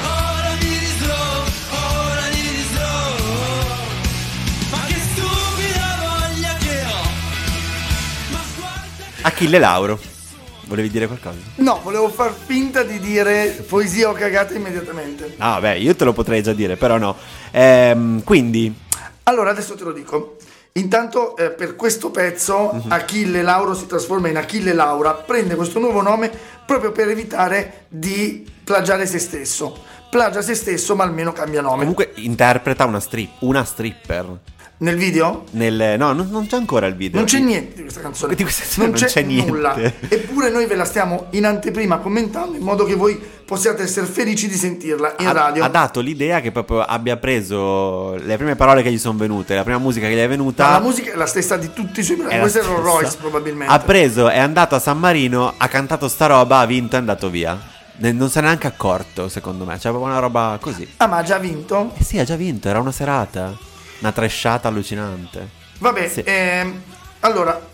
All 0.00 0.44
I 0.48 0.56
need 0.56 0.82
is. 0.82 1.00
Ma 4.70 4.80
che 4.86 5.00
stupida 5.12 5.88
voglia 6.00 6.54
che 6.56 6.82
ho. 6.82 7.02
Ma 8.30 8.40
guarda 8.56 9.04
Achille 9.20 9.58
Lauro. 9.58 10.11
Volevi 10.64 10.90
dire 10.90 11.06
qualcosa? 11.06 11.38
No, 11.56 11.80
volevo 11.82 12.08
far 12.08 12.32
finta 12.32 12.82
di 12.82 12.98
dire 13.00 13.64
poesia 13.68 14.08
o 14.08 14.12
cagata 14.12 14.54
immediatamente. 14.54 15.34
Ah, 15.38 15.60
beh, 15.60 15.78
io 15.78 15.94
te 15.96 16.04
lo 16.04 16.12
potrei 16.12 16.42
già 16.42 16.52
dire, 16.52 16.76
però 16.76 16.96
no. 16.98 17.16
Ehm, 17.50 18.22
quindi, 18.22 18.74
Allora, 19.24 19.50
adesso 19.50 19.74
te 19.76 19.84
lo 19.84 19.92
dico. 19.92 20.36
Intanto, 20.72 21.36
eh, 21.36 21.50
per 21.50 21.76
questo 21.76 22.10
pezzo, 22.10 22.72
Mhm. 22.72 22.90
Achille 22.92 23.42
Lauro 23.42 23.74
si 23.74 23.86
trasforma 23.86 24.28
in 24.28 24.36
Achille 24.36 24.72
Laura, 24.72 25.12
prende 25.14 25.54
questo 25.54 25.78
nuovo 25.78 26.00
nome 26.00 26.30
proprio 26.66 26.90
per 26.92 27.08
evitare 27.08 27.84
di 27.88 28.44
plagiare 28.64 29.06
se 29.06 29.18
stesso. 29.18 29.76
Plagia 30.10 30.42
se 30.42 30.54
stesso, 30.54 30.94
ma 30.96 31.04
almeno 31.04 31.32
cambia 31.32 31.60
nome. 31.60 31.78
comunque 31.80 32.12
interpreta 32.16 32.84
una 32.84 33.00
strip, 33.00 33.30
una 33.40 33.64
stripper. 33.64 34.26
Nel 34.78 34.96
video 34.96 35.44
Nel, 35.52 35.96
no, 35.96 36.12
non, 36.12 36.28
non 36.30 36.46
c'è 36.48 36.56
ancora 36.56 36.86
il 36.86 36.96
video. 36.96 37.18
non 37.18 37.28
c'è 37.28 37.38
niente 37.38 37.76
di 37.76 37.82
questa 37.82 38.00
canzone. 38.00 38.34
Di 38.34 38.42
questa 38.42 38.62
canzone 38.62 38.86
non 38.88 38.96
c'è 38.96 39.22
niente. 39.22 39.50
nulla. 39.50 39.76
Eppure 40.08 40.50
noi 40.50 40.66
ve 40.66 40.74
la 40.74 40.84
stiamo 40.84 41.26
in 41.30 41.44
anteprima 41.44 41.98
commentando 41.98 42.56
in 42.56 42.62
modo 42.64 42.84
che 42.84 42.96
voi 42.96 43.20
possiate 43.44 43.82
essere 43.84 44.06
felici 44.06 44.48
di 44.48 44.56
sentirla 44.56 45.14
in 45.18 45.26
ha, 45.28 45.32
radio. 45.32 45.62
ha 45.62 45.68
dato 45.68 46.00
l'idea 46.00 46.40
che 46.40 46.50
proprio 46.50 46.80
abbia 46.80 47.16
preso 47.16 48.14
le 48.14 48.36
prime 48.36 48.56
parole 48.56 48.82
che 48.82 48.90
gli 48.90 48.98
sono 48.98 49.16
venute, 49.18 49.54
la 49.54 49.62
prima 49.62 49.78
musica 49.78 50.08
che 50.08 50.14
gli 50.14 50.18
è 50.18 50.28
venuta. 50.28 50.64
Ma 50.64 50.70
la 50.72 50.80
musica 50.80 51.12
è 51.12 51.16
la 51.16 51.26
stessa 51.26 51.56
di 51.56 51.70
tutti 51.72 52.00
i 52.00 52.02
suoi 52.02 52.16
brani. 52.16 52.34
è 52.34 52.40
Questo 52.40 52.58
è 52.58 52.64
Rolls. 52.64 52.82
Royce, 52.82 53.16
probabilmente. 53.18 53.72
Ha 53.72 53.78
preso, 53.78 54.28
è 54.28 54.38
andato 54.38 54.74
a 54.74 54.80
San 54.80 54.98
Marino, 54.98 55.54
ha 55.56 55.68
cantato 55.68 56.08
sta 56.08 56.26
roba, 56.26 56.58
ha 56.58 56.66
vinto 56.66 56.94
e 56.94 56.96
è 56.96 57.00
andato 57.00 57.30
via. 57.30 57.56
Non 57.98 58.30
se 58.30 58.40
n'è 58.40 58.46
neanche 58.46 58.66
accorto, 58.66 59.28
secondo 59.28 59.64
me. 59.64 59.74
C'è 59.74 59.90
proprio 59.90 60.06
una 60.10 60.18
roba 60.18 60.58
così. 60.60 60.88
Ah, 60.96 61.06
ma 61.06 61.18
ha 61.18 61.22
già 61.22 61.38
vinto? 61.38 61.92
Eh 61.96 62.02
sì, 62.02 62.18
ha 62.18 62.24
già 62.24 62.34
vinto, 62.34 62.68
era 62.68 62.80
una 62.80 62.90
serata. 62.90 63.70
Una 64.02 64.10
trashata 64.10 64.66
allucinante. 64.66 65.48
Vabbè, 65.78 66.08
Sì. 66.08 66.22
ehm, 66.24 66.82
allora, 67.20 67.64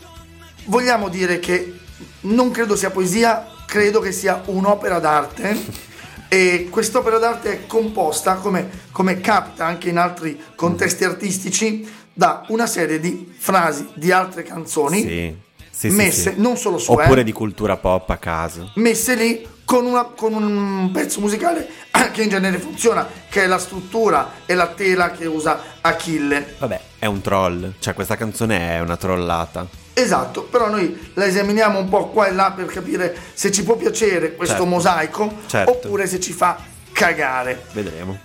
vogliamo 0.66 1.08
dire 1.08 1.38
che 1.38 1.78
non 2.20 2.50
credo 2.50 2.76
sia 2.76 2.90
poesia, 2.90 3.46
credo 3.66 4.00
che 4.00 4.12
sia 4.12 4.42
un'opera 4.46 4.98
d'arte. 5.00 5.86
E 6.30 6.68
quest'opera 6.70 7.16
d'arte 7.16 7.52
è 7.52 7.66
composta, 7.66 8.34
come, 8.34 8.68
come 8.92 9.18
capita 9.18 9.64
anche 9.64 9.88
in 9.88 9.96
altri 9.96 10.38
contesti 10.56 11.02
artistici, 11.04 11.90
da 12.12 12.44
una 12.48 12.66
serie 12.66 13.00
di 13.00 13.32
frasi 13.34 13.88
di 13.94 14.12
altre 14.12 14.42
canzoni 14.42 15.00
Sì. 15.00 15.34
Sì, 15.70 15.88
sì, 15.88 15.96
messe, 15.96 16.34
sì. 16.34 16.40
non 16.42 16.58
solo 16.58 16.76
sue, 16.76 17.02
Oppure 17.02 17.22
eh, 17.22 17.24
di 17.24 17.32
cultura 17.32 17.78
pop 17.78 18.10
a 18.10 18.18
caso. 18.18 18.72
messe 18.74 19.14
lì 19.14 19.48
con, 19.68 19.84
una- 19.84 20.04
con 20.16 20.32
un 20.32 20.90
pezzo 20.92 21.20
musicale 21.20 21.68
che 22.10 22.22
in 22.22 22.30
genere 22.30 22.58
funziona, 22.58 23.06
che 23.28 23.42
è 23.42 23.46
la 23.46 23.58
struttura 23.58 24.32
e 24.46 24.54
la 24.54 24.68
tela 24.68 25.10
che 25.10 25.26
usa 25.26 25.60
Achille. 25.82 26.54
Vabbè, 26.58 26.80
è 26.98 27.04
un 27.04 27.20
troll. 27.20 27.74
Cioè, 27.78 27.92
questa 27.92 28.16
canzone 28.16 28.70
è 28.76 28.80
una 28.80 28.96
trollata. 28.96 29.66
Esatto, 29.92 30.44
però 30.44 30.70
noi 30.70 31.10
la 31.12 31.26
esaminiamo 31.26 31.78
un 31.80 31.88
po' 31.90 32.06
qua 32.08 32.28
e 32.28 32.32
là 32.32 32.52
per 32.52 32.64
capire 32.64 33.14
se 33.34 33.52
ci 33.52 33.62
può 33.62 33.76
piacere 33.76 34.36
questo 34.36 34.54
Certo. 34.54 34.70
mosaico 34.70 35.32
Certo. 35.44 35.70
oppure 35.70 36.06
se 36.06 36.18
ci 36.18 36.32
fa 36.32 36.56
cagare. 36.92 37.64
Vedremo. 37.72 38.18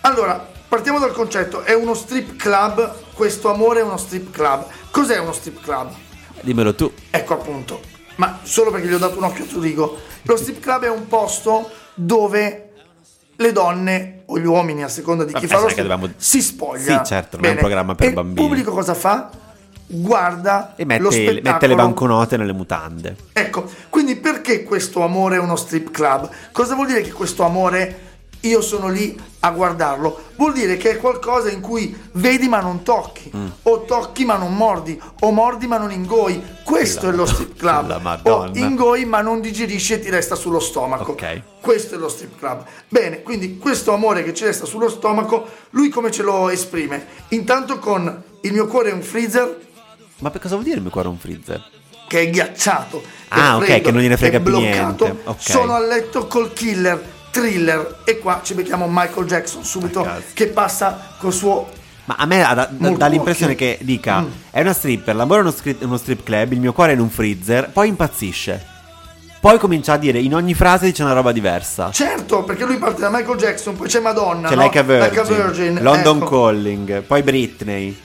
Allora, 0.00 0.48
partiamo 0.66 0.98
dal 0.98 1.12
concetto, 1.12 1.60
è 1.60 1.74
uno 1.74 1.92
strip 1.92 2.36
club, 2.36 3.12
questo 3.12 3.52
amore 3.52 3.80
è 3.80 3.82
uno 3.82 3.98
strip 3.98 4.30
club. 4.30 4.64
Cos'è 4.90 5.18
uno 5.18 5.32
strip 5.34 5.60
club? 5.62 5.92
Dimmelo 6.40 6.74
tu. 6.74 6.90
Ecco 7.10 7.34
appunto, 7.34 7.80
ma 8.16 8.38
solo 8.42 8.70
perché 8.70 8.86
gli 8.88 8.92
ho 8.92 8.98
dato 8.98 9.18
un 9.18 9.24
occhio 9.24 9.44
tu 9.46 9.60
dico, 9.60 9.98
lo 10.22 10.36
strip 10.36 10.60
club 10.60 10.84
è 10.84 10.90
un 10.90 11.06
posto 11.08 11.70
dove 11.94 12.70
le 13.36 13.52
donne 13.52 14.22
o 14.26 14.38
gli 14.38 14.46
uomini 14.46 14.82
a 14.84 14.88
seconda 14.88 15.24
di 15.24 15.32
chi 15.32 15.46
Vabbè, 15.46 15.54
fa 15.54 15.60
lo 15.60 15.68
strip 15.68 15.86
dobbiamo- 15.88 16.12
si 16.16 16.40
spoglia. 16.40 16.98
Sì, 16.98 17.04
certo, 17.08 17.36
non 17.36 17.46
è 17.46 17.50
un 17.50 17.56
programma 17.56 17.94
per 17.94 18.08
e 18.08 18.12
bambini. 18.12 18.40
Il 18.40 18.46
pubblico 18.46 18.72
cosa 18.72 18.94
fa? 18.94 19.30
Guarda 19.86 20.74
E 20.76 20.82
lo 20.82 20.86
mette, 20.86 21.10
spettacolo. 21.10 21.52
mette 21.52 21.66
le 21.66 21.74
banconote 21.74 22.36
nelle 22.36 22.52
mutande. 22.52 23.16
Ecco, 23.32 23.70
quindi 23.90 24.16
perché 24.16 24.62
questo 24.64 25.02
amore 25.02 25.36
è 25.36 25.38
uno 25.38 25.56
strip 25.56 25.90
club? 25.90 26.28
Cosa 26.52 26.74
vuol 26.74 26.86
dire 26.86 27.02
che 27.02 27.12
questo 27.12 27.42
amore 27.44 28.13
io 28.48 28.60
sono 28.60 28.88
lì 28.88 29.18
a 29.40 29.50
guardarlo? 29.50 30.32
Vuol 30.36 30.52
dire 30.52 30.76
che 30.76 30.90
è 30.92 30.96
qualcosa 30.98 31.50
in 31.50 31.60
cui 31.60 31.94
vedi 32.12 32.48
ma 32.48 32.60
non 32.60 32.82
tocchi, 32.82 33.30
Mm. 33.34 33.46
o 33.62 33.82
tocchi 33.84 34.24
ma 34.24 34.36
non 34.36 34.54
mordi, 34.54 35.00
o 35.20 35.30
mordi 35.30 35.66
ma 35.66 35.78
non 35.78 35.90
ingoi. 35.92 36.42
Questo 36.64 37.06
La- 37.06 37.12
è 37.12 37.16
lo 37.16 37.26
strip 37.26 37.56
club. 37.56 38.20
O 38.28 38.50
ingoi 38.54 39.04
ma 39.04 39.20
non 39.20 39.40
digerisci 39.40 39.94
e 39.94 40.00
ti 40.00 40.10
resta 40.10 40.34
sullo 40.34 40.60
stomaco. 40.60 41.12
Ok. 41.12 41.42
Questo 41.60 41.94
è 41.94 41.98
lo 41.98 42.08
strip 42.08 42.38
club. 42.38 42.64
Bene, 42.88 43.22
quindi 43.22 43.58
questo 43.58 43.92
amore 43.92 44.22
che 44.22 44.34
ci 44.34 44.44
resta 44.44 44.64
sullo 44.66 44.88
stomaco, 44.88 45.46
lui 45.70 45.88
come 45.88 46.10
ce 46.10 46.22
lo 46.22 46.48
esprime? 46.48 47.06
Intanto 47.28 47.78
con 47.78 48.22
il 48.42 48.52
mio 48.52 48.66
cuore 48.66 48.90
è 48.90 48.92
un 48.92 49.02
freezer, 49.02 49.60
Ma 50.18 50.30
per 50.30 50.40
cosa 50.40 50.54
vuol 50.54 50.64
dire 50.64 50.76
il 50.76 50.82
mio 50.82 50.90
cuore 50.90 51.08
è 51.08 51.10
un 51.10 51.18
freezer? 51.18 51.62
che 52.06 52.20
è 52.20 52.30
ghiacciato. 52.30 53.00
è 53.02 53.06
Ah, 53.30 53.56
ok, 53.56 53.64
freddo, 53.64 53.82
che 53.84 53.90
non 53.92 54.02
gliene 54.02 54.16
frega 54.18 54.36
è 54.36 54.40
più 54.40 54.50
bloccato. 54.52 55.04
niente, 55.04 55.22
ok. 55.24 55.40
Sono 55.40 55.72
a 55.74 55.80
letto 55.80 56.26
col 56.26 56.52
killer, 56.52 57.02
thriller. 57.34 58.02
E 58.04 58.18
qua 58.18 58.40
ci 58.42 58.54
becchiamo 58.54 58.86
Michael 58.88 59.26
Jackson 59.26 59.64
subito 59.64 60.04
Ah, 60.04 60.20
che 60.32 60.46
passa 60.46 61.14
col 61.18 61.32
suo. 61.32 61.68
Ma 62.06 62.16
a 62.18 62.26
me 62.26 62.38
da- 62.38 62.68
da- 62.70 62.90
dà 62.90 63.06
l'impressione 63.06 63.54
che 63.54 63.78
dica: 63.80 64.20
Mm. 64.20 64.26
è 64.50 64.60
una 64.60 64.72
stripper, 64.72 65.14
l'amore 65.16 65.40
è 65.40 65.42
uno, 65.42 65.52
scri- 65.52 65.76
uno 65.80 65.96
strip 65.96 66.22
club, 66.22 66.52
il 66.52 66.60
mio 66.60 66.72
cuore 66.72 66.92
è 66.92 66.94
in 66.94 67.00
un 67.00 67.10
freezer, 67.10 67.70
poi 67.70 67.88
impazzisce. 67.88 68.72
Poi 69.40 69.58
comincia 69.58 69.92
a 69.94 69.96
dire 69.98 70.18
in 70.20 70.34
ogni 70.34 70.54
frase 70.54 70.86
dice 70.86 71.02
una 71.02 71.12
roba 71.12 71.30
diversa. 71.32 71.90
Certo, 71.90 72.44
perché 72.44 72.64
lui 72.64 72.78
parte 72.78 73.00
da 73.02 73.10
Michael 73.10 73.36
Jackson, 73.36 73.76
poi 73.76 73.88
c'è 73.88 74.00
Madonna. 74.00 74.48
C'è 74.48 74.54
no? 74.54 74.62
Like 74.62 74.78
a 74.78 74.82
Virgin, 74.82 75.08
Like 75.08 75.20
a 75.20 75.24
Virgin, 75.24 75.78
London 75.82 76.16
ecco. 76.18 76.28
Calling, 76.30 77.02
poi 77.02 77.22
Britney. 77.22 77.98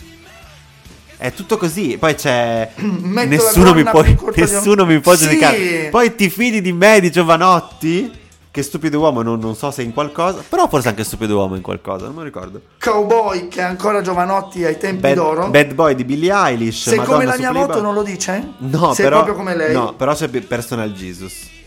È 1.18 1.34
tutto 1.34 1.58
così, 1.58 1.98
poi 1.98 2.16
c'è. 2.16 2.72
Metto 2.80 3.28
nessuno 3.30 3.74
mi 3.74 3.84
può, 3.84 4.04
nessuno 4.36 4.86
mi 4.86 5.00
può 5.02 5.16
Sì. 5.16 5.24
giudicare. 5.26 5.88
Poi 5.92 6.16
ti 6.16 6.30
fidi 6.30 6.62
di 6.62 6.72
me, 6.74 7.00
di 7.02 7.10
Giovanotti? 7.12 8.12
Che 8.52 8.64
stupido 8.64 9.00
uomo, 9.00 9.22
non, 9.22 9.40
non 9.40 9.56
so 9.56 9.70
se 9.70 9.84
in 9.84 9.94
qualcosa. 9.94 10.44
Però 10.48 10.68
forse 10.68 10.88
anche 10.88 11.04
stupido 11.04 11.36
uomo 11.36 11.56
in 11.56 11.62
qualcosa, 11.62 12.06
non 12.06 12.16
mi 12.16 12.24
ricordo. 12.24 12.62
Cowboy 12.80 13.48
che 13.48 13.60
è 13.60 13.64
ancora 13.64 14.02
Giovanotti 14.02 14.66
ai 14.66 14.78
tempi 14.78 15.02
Bad, 15.02 15.14
d'oro. 15.14 15.50
Bad 15.50 15.74
Boy 15.74 15.94
di 15.94 16.04
Billie 16.04 16.34
Eilish. 16.34 16.90
Se 16.90 16.96
Madonna 16.96 17.14
come 17.14 17.26
la 17.26 17.38
mia 17.38 17.52
moto 17.52 17.80
non 17.82 17.94
lo 17.94 18.02
dice? 18.02 18.54
No, 18.58 18.94
Sei 18.94 19.06
però, 19.06 19.18
proprio 19.18 19.36
come 19.36 19.56
lei? 19.56 19.72
No, 19.72 19.94
però 19.94 20.16
c'è 20.16 20.28
Personal 20.30 20.92
Jesus. 20.92 21.58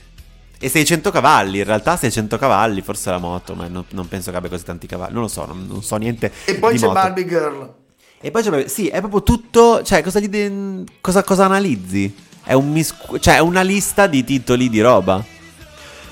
E 0.58 0.68
600 0.68 1.10
cavalli, 1.10 1.58
in 1.58 1.64
realtà 1.64 1.96
600 1.96 2.38
cavalli, 2.38 2.82
forse 2.82 3.10
la 3.10 3.18
moto, 3.18 3.54
ma 3.54 3.66
non, 3.68 3.84
non 3.90 4.06
penso 4.08 4.30
che 4.30 4.36
abbia 4.36 4.48
così 4.48 4.64
tanti 4.64 4.86
cavalli. 4.86 5.12
Non 5.12 5.22
lo 5.22 5.28
so, 5.28 5.44
non, 5.44 5.66
non 5.68 5.82
so 5.82 5.96
niente. 5.96 6.32
E 6.44 6.54
poi 6.54 6.76
c'è 6.76 6.86
moto. 6.86 6.92
Barbie 6.94 7.26
Girl. 7.26 7.74
E 8.20 8.30
poi 8.30 8.42
c'è, 8.42 8.68
sì, 8.68 8.86
è 8.86 8.98
proprio 9.00 9.22
tutto, 9.24 9.82
cioè 9.82 10.02
cosa, 10.02 10.20
de- 10.20 10.84
cosa, 11.00 11.24
cosa 11.24 11.44
analizzi? 11.44 12.14
È, 12.44 12.52
un 12.52 12.70
miscu- 12.70 13.18
cioè, 13.18 13.36
è 13.36 13.40
una 13.40 13.62
lista 13.62 14.06
di 14.06 14.22
titoli 14.22 14.68
di 14.68 14.80
roba. 14.80 15.24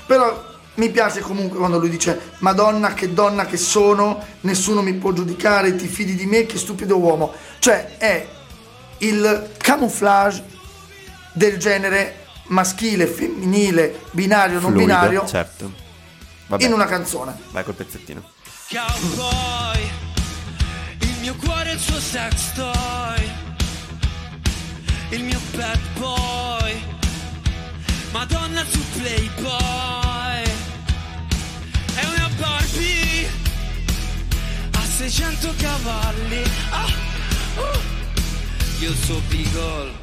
Però 0.05 0.49
mi 0.81 0.89
piace 0.89 1.19
comunque 1.19 1.59
quando 1.59 1.77
lui 1.77 1.91
dice 1.91 2.33
Madonna 2.39 2.95
che 2.95 3.13
donna 3.13 3.45
che 3.45 3.57
sono, 3.57 4.25
nessuno 4.41 4.81
mi 4.81 4.93
può 4.95 5.13
giudicare, 5.13 5.75
ti 5.75 5.85
fidi 5.85 6.15
di 6.15 6.25
me, 6.25 6.47
che 6.47 6.57
stupido 6.57 6.97
uomo. 6.97 7.31
Cioè 7.59 7.97
è 7.97 8.27
il 8.97 9.51
camouflage 9.57 10.43
del 11.33 11.57
genere 11.57 12.25
maschile, 12.45 13.05
femminile, 13.05 14.01
binario, 14.09 14.59
non 14.59 14.71
Fluido, 14.71 14.87
binario 14.87 15.25
certo. 15.27 15.71
Vabbè, 16.47 16.65
in 16.65 16.73
una 16.73 16.85
canzone. 16.85 17.37
vai 17.51 17.63
col 17.63 17.75
pezzettino. 17.75 18.23
Cowboy, 18.67 19.87
il 21.01 21.15
mio 21.21 21.35
cuore 21.35 21.69
è 21.69 21.73
il 21.73 21.79
suo 21.79 21.99
sex 21.99 22.53
toy, 22.55 23.31
il 25.09 25.23
mio 25.25 25.39
bad 25.55 25.79
boy, 25.99 26.83
Madonna 28.11 28.65
su 28.67 28.79
Playboy, 28.97 30.50
Barbie 32.41 33.29
a 34.73 34.81
600 34.81 35.53
cavalli, 35.57 36.43
ah, 36.71 36.87
uh. 37.57 38.83
io 38.83 38.93
suo 38.93 39.21
Beagle, 39.29 39.93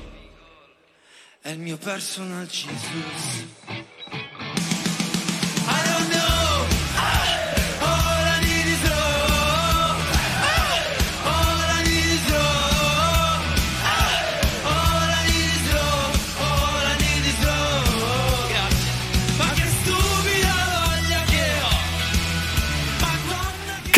è 1.41 1.51
il 1.51 1.59
mio 1.59 1.77
personal 1.77 2.47
Jesus. 2.47 3.98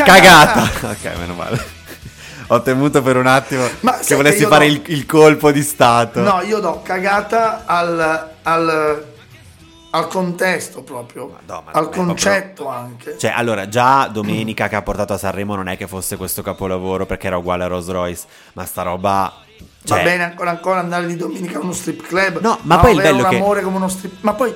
Che 0.04 0.10
Cagata! 0.10 0.62
ok, 0.90 1.18
meno 1.18 1.34
male. 1.34 1.78
Ho 2.48 2.62
temuto 2.62 3.00
per 3.02 3.16
un 3.16 3.26
attimo 3.26 3.68
Ma 3.80 3.98
che 3.98 4.14
volessi 4.16 4.44
fare 4.44 4.66
do- 4.66 4.72
il, 4.72 4.82
il 4.86 5.06
colpo 5.06 5.52
di 5.52 5.62
stato. 5.62 6.20
No, 6.20 6.40
io 6.42 6.58
do 6.58 6.80
cagata 6.82 7.62
al, 7.64 8.30
al, 8.42 9.04
al 9.90 10.06
contesto 10.08 10.82
proprio, 10.82 11.28
Madonna, 11.28 11.62
ma 11.66 11.78
al 11.78 11.88
concetto 11.90 12.66
anche. 12.66 13.16
Cioè, 13.16 13.32
allora, 13.36 13.68
già 13.68 14.08
domenica 14.08 14.66
che 14.68 14.74
ha 14.74 14.82
portato 14.82 15.12
a 15.12 15.18
Sanremo 15.18 15.54
non 15.54 15.68
è 15.68 15.76
che 15.76 15.86
fosse 15.86 16.16
questo 16.16 16.42
capolavoro 16.42 17.06
perché 17.06 17.28
era 17.28 17.36
uguale 17.36 17.62
a 17.64 17.66
Rolls 17.68 17.88
Royce, 17.88 18.24
ma 18.54 18.64
sta 18.64 18.82
roba... 18.82 19.32
Va 19.82 19.94
Cioè, 19.94 20.02
bene 20.02 20.24
ancora 20.24 20.50
ancora 20.50 20.80
andare 20.80 21.06
di 21.06 21.14
domenica 21.16 21.58
a 21.58 21.62
uno 21.62 21.72
strip 21.72 22.02
club. 22.06 22.40
No, 22.40 22.58
ma 22.62 22.78
poi 22.78 22.94
il 22.96 23.00
bello 23.00 23.22
un 23.22 23.28
che- 23.28 23.36
amore 23.36 23.62
come 23.62 23.76
uno 23.76 23.88
strip. 23.88 24.14
Ma 24.22 24.32
poi 24.34 24.52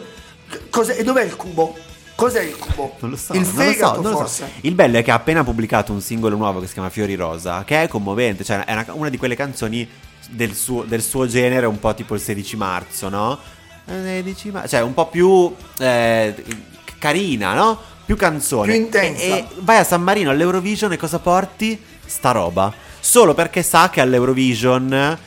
cos'è? 0.69 0.99
E 0.99 1.05
dov'è 1.05 1.23
il 1.23 1.37
cubo? 1.37 1.77
Cos'è 2.15 2.43
il 2.43 2.57
cubo? 2.57 2.95
Non 3.01 3.11
lo 3.11 3.17
so, 3.17 3.33
Il 3.33 3.45
fegato 3.45 3.97
so, 3.97 4.01
non 4.01 4.11
lo 4.11 4.17
so. 4.17 4.25
forse. 4.25 4.51
Il 4.61 4.75
bello 4.75 4.99
è 4.99 5.03
che 5.03 5.11
ha 5.11 5.15
appena 5.15 5.43
pubblicato 5.43 5.93
un 5.93 6.01
singolo 6.01 6.37
nuovo 6.37 6.61
che 6.61 6.67
si 6.67 6.73
chiama 6.75 6.91
Fiori 6.91 7.15
Rosa, 7.15 7.65
che 7.65 7.83
è 7.83 7.89
commovente, 7.89 8.45
cioè 8.45 8.65
è 8.65 8.73
una, 8.73 8.87
una 8.93 9.09
di 9.09 9.17
quelle 9.17 9.35
canzoni 9.35 9.89
del 10.31 10.55
suo, 10.55 10.83
del 10.85 11.03
suo 11.03 11.27
genere, 11.27 11.67
un 11.67 11.79
po' 11.79 11.93
tipo 11.95 12.15
il 12.15 12.21
16 12.21 12.57
marzo, 12.57 13.09
no? 13.09 13.39
Eh, 13.87 14.23
16 14.23 14.51
marzo, 14.51 14.69
cioè 14.69 14.81
un 14.81 14.95
po' 14.95 15.09
più 15.09 15.55
eh, 15.79 16.35
carina, 16.99 17.55
no? 17.55 17.79
Più 18.05 18.17
canzone. 18.17 18.73
Più 18.73 18.81
intensa. 18.83 19.23
E, 19.23 19.31
e 19.31 19.47
vai 19.59 19.79
a 19.79 19.85
San 19.85 20.03
Marino 20.03 20.31
all'Eurovision 20.31 20.93
e 20.93 20.97
cosa 20.97 21.19
porti? 21.19 21.81
Sta 22.05 22.31
roba. 22.31 22.73
Solo 23.01 23.35
perché 23.35 23.63
sa 23.63 23.91
che 23.91 24.01
all'Eurovision 24.01 25.19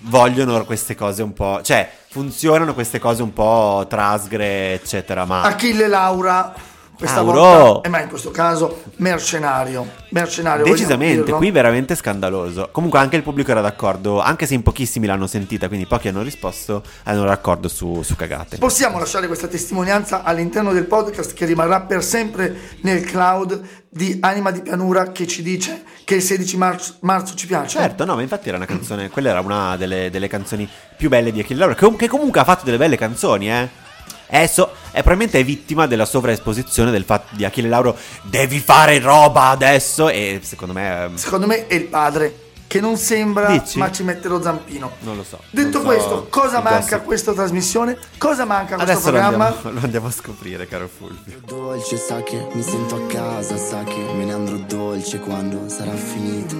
vogliono 0.00 0.64
queste 0.64 0.94
cose 0.94 1.22
un 1.22 1.32
po'... 1.32 1.60
Cioè, 1.62 1.90
funzionano 2.16 2.72
queste 2.72 2.98
cose 2.98 3.22
un 3.22 3.34
po' 3.34 3.84
trasgre, 3.90 4.72
eccetera, 4.72 5.26
ma... 5.26 5.42
Achille 5.42 5.86
Laura. 5.86 6.54
Questa 6.96 7.18
Auro. 7.20 7.40
volta, 7.40 7.88
eh, 7.88 7.90
ma 7.90 8.00
in 8.00 8.08
questo 8.08 8.30
caso 8.30 8.84
mercenario. 8.96 9.86
Mercenario. 10.10 10.64
Decisamente, 10.64 11.30
qui 11.32 11.50
veramente 11.50 11.94
scandaloso. 11.94 12.70
Comunque 12.72 12.98
anche 12.98 13.16
il 13.16 13.22
pubblico 13.22 13.50
era 13.50 13.60
d'accordo, 13.60 14.20
anche 14.20 14.46
se 14.46 14.54
in 14.54 14.62
pochissimi 14.62 15.06
l'hanno 15.06 15.26
sentita, 15.26 15.68
quindi 15.68 15.86
pochi 15.86 16.08
hanno 16.08 16.22
risposto, 16.22 16.82
erano 17.04 17.26
d'accordo 17.26 17.68
su, 17.68 18.02
su 18.02 18.16
cagate. 18.16 18.56
Possiamo 18.56 18.98
lasciare 18.98 19.26
questa 19.26 19.46
testimonianza 19.46 20.22
all'interno 20.22 20.72
del 20.72 20.86
podcast 20.86 21.34
che 21.34 21.44
rimarrà 21.44 21.82
per 21.82 22.02
sempre 22.02 22.56
nel 22.80 23.04
cloud 23.04 23.60
di 23.90 24.18
Anima 24.20 24.50
di 24.50 24.62
Pianura 24.62 25.12
che 25.12 25.26
ci 25.26 25.42
dice 25.42 25.82
che 26.04 26.16
il 26.16 26.22
16 26.22 26.56
marzo, 26.56 26.94
marzo 27.00 27.34
ci 27.34 27.46
piace. 27.46 27.78
Certo, 27.78 28.04
no, 28.04 28.14
ma 28.14 28.22
infatti 28.22 28.48
era 28.48 28.56
una 28.56 28.66
canzone, 28.66 29.10
quella 29.10 29.30
era 29.30 29.40
una 29.40 29.76
delle, 29.76 30.08
delle 30.10 30.28
canzoni 30.28 30.68
più 30.96 31.08
belle 31.08 31.30
di 31.32 31.40
Achille 31.40 31.58
Lauro, 31.58 31.74
che, 31.74 31.96
che 31.96 32.08
comunque 32.08 32.40
ha 32.40 32.44
fatto 32.44 32.64
delle 32.64 32.78
belle 32.78 32.96
canzoni, 32.96 33.50
eh. 33.50 33.84
È, 34.28 34.46
so- 34.46 34.72
è 34.96 35.02
probabilmente 35.02 35.38
è 35.38 35.44
vittima 35.44 35.86
della 35.86 36.06
sovraesposizione 36.06 36.90
del 36.90 37.04
fatto 37.04 37.34
di 37.36 37.44
Achille 37.44 37.68
Lauro 37.68 37.94
devi 38.22 38.58
fare 38.60 38.98
roba 38.98 39.48
adesso 39.48 40.08
e 40.08 40.40
secondo 40.42 40.72
me 40.72 41.02
ehm, 41.04 41.16
Secondo 41.16 41.46
me 41.46 41.66
è 41.66 41.74
il 41.74 41.84
padre 41.84 42.44
che 42.66 42.80
non 42.80 42.96
sembra 42.96 43.48
Dici? 43.48 43.76
ma 43.78 43.92
ci 43.92 44.02
mette 44.02 44.26
lo 44.26 44.40
zampino. 44.40 44.92
non 45.00 45.16
lo 45.16 45.22
so. 45.22 45.38
Detto 45.50 45.80
so 45.80 45.84
questo, 45.84 46.26
cosa 46.30 46.60
manca 46.62 46.76
a 46.78 46.80
gossip. 46.80 47.04
questa 47.04 47.32
trasmissione? 47.34 47.98
Cosa 48.16 48.46
manca 48.46 48.74
a 48.74 48.78
questo 48.78 48.92
Adesso 48.92 49.10
lo 49.10 49.18
programma? 49.18 49.46
andiamo, 49.48 49.70
lo 49.78 49.80
andiamo 49.84 50.06
a 50.06 50.10
scoprire, 50.10 50.66
caro 50.66 50.88
Fulvio. 50.88 51.40
Dolce 51.44 51.96
sa 51.98 52.22
che 52.22 52.46
mi 52.54 52.62
sento 52.62 52.94
a 52.96 53.06
casa, 53.06 53.56
sa 53.58 53.84
che 53.84 53.98
me 54.14 54.24
ne 54.24 54.32
andrò 54.32 54.56
dolce 54.56 55.18
quando 55.20 55.68
sarà 55.68 55.92
finito. 55.92 56.54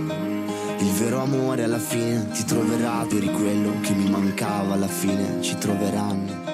Il 0.78 0.92
vero 0.92 1.22
amore 1.22 1.64
alla 1.64 1.78
fine 1.78 2.28
ti 2.32 2.44
troverà, 2.44 3.04
tu 3.08 3.16
eri 3.16 3.30
quello 3.32 3.80
che 3.80 3.92
mi 3.92 4.10
mancava, 4.10 4.74
alla 4.74 4.86
fine 4.88 5.40
ci 5.40 5.56
troveranno. 5.56 6.45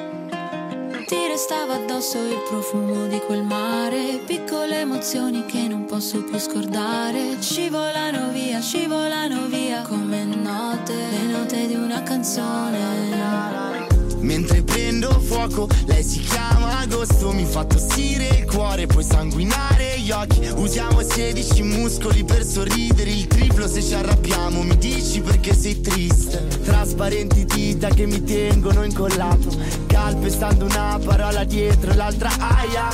Ti 1.13 1.27
restava 1.27 1.75
addosso 1.75 2.17
il 2.23 2.41
profumo 2.49 3.07
di 3.07 3.21
quel 3.27 3.43
mare, 3.43 4.23
piccole 4.25 4.81
emozioni 4.81 5.45
che 5.45 5.69
non 5.69 5.85
posso 5.85 6.25
più 6.25 6.39
scordare. 6.39 7.37
Scivolano 7.39 8.31
via, 8.31 8.63
scivolano 8.63 9.45
via 9.47 9.83
come 9.83 10.25
note, 10.25 10.95
le 10.95 11.23
note 11.25 11.67
di 11.67 11.75
una 11.75 12.03
canzone. 12.03 13.89
Mentre 14.21 14.63
prendo 14.63 15.11
fuoco, 15.21 15.69
lei 15.85 16.03
si 16.03 16.21
chiama 16.21 16.79
agosto, 16.79 17.31
mi 17.33 17.45
fa 17.45 17.67
tossire 17.67 18.29
il 18.29 18.47
cuore, 18.47 18.87
poi 18.87 19.05
sanguinare 19.05 19.82
occhi. 20.13 20.49
Usiamo 20.55 21.03
16 21.03 21.63
muscoli 21.63 22.25
per 22.25 22.45
sorridere, 22.45 23.11
il 23.11 23.27
triplo 23.27 23.67
se 23.67 23.83
ci 23.83 23.95
arrabbiamo, 23.95 24.63
mi 24.63 24.77
dici 24.77 25.21
perché 25.21 25.55
sei 25.55 25.81
triste. 25.81 26.47
Trasparenti 26.63 27.45
dita 27.45 27.89
che 27.89 28.07
mi 28.07 28.23
tengono 28.23 28.85
incollato, 28.85 29.49
calpestando 29.87 30.65
una 30.65 30.99
parola 31.03 31.45
dietro 31.45 31.95
l'altra 31.95 32.31
aia. 32.39 32.89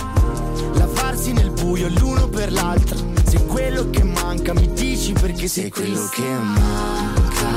Lavarsi 0.75 1.33
nel 1.33 1.51
buio 1.51 1.89
l'uno 1.89 2.29
per 2.29 2.53
l'altra, 2.53 2.97
sei 3.25 3.45
quello 3.47 3.91
che 3.91 4.05
manca, 4.05 4.55
mi 4.55 4.71
dici 4.73 5.13
perché 5.13 5.49
sei, 5.49 5.71
quello 5.71 6.09
che 6.09 6.23
manca, 6.23 7.51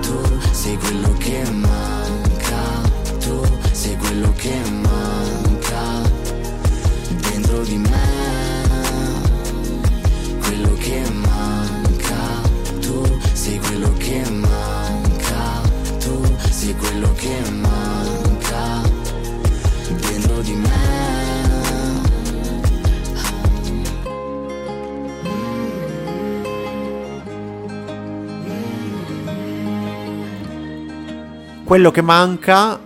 tu 0.00 0.18
sei 0.52 0.76
quello 0.76 1.12
che 1.18 1.42
manca, 1.50 2.62
tu 3.18 3.40
sei 3.72 3.96
quello 3.96 4.32
che 4.32 4.60
manca 4.70 6.02
dentro 7.30 7.62
di 7.62 7.76
me, 7.76 8.15
che 10.86 11.02
manca, 11.10 12.42
tu 12.78 13.02
sei 13.32 13.58
quello 13.58 13.92
che 13.94 14.22
manca, 14.30 15.60
tu 15.98 16.22
sei 16.48 16.76
quello 16.76 17.12
che 17.14 17.50
manca 17.50 18.82
dentro 20.00 20.40
di 20.42 20.52
me. 20.52 21.04
Quello 31.64 31.90
che 31.90 32.00
manca 32.00 32.78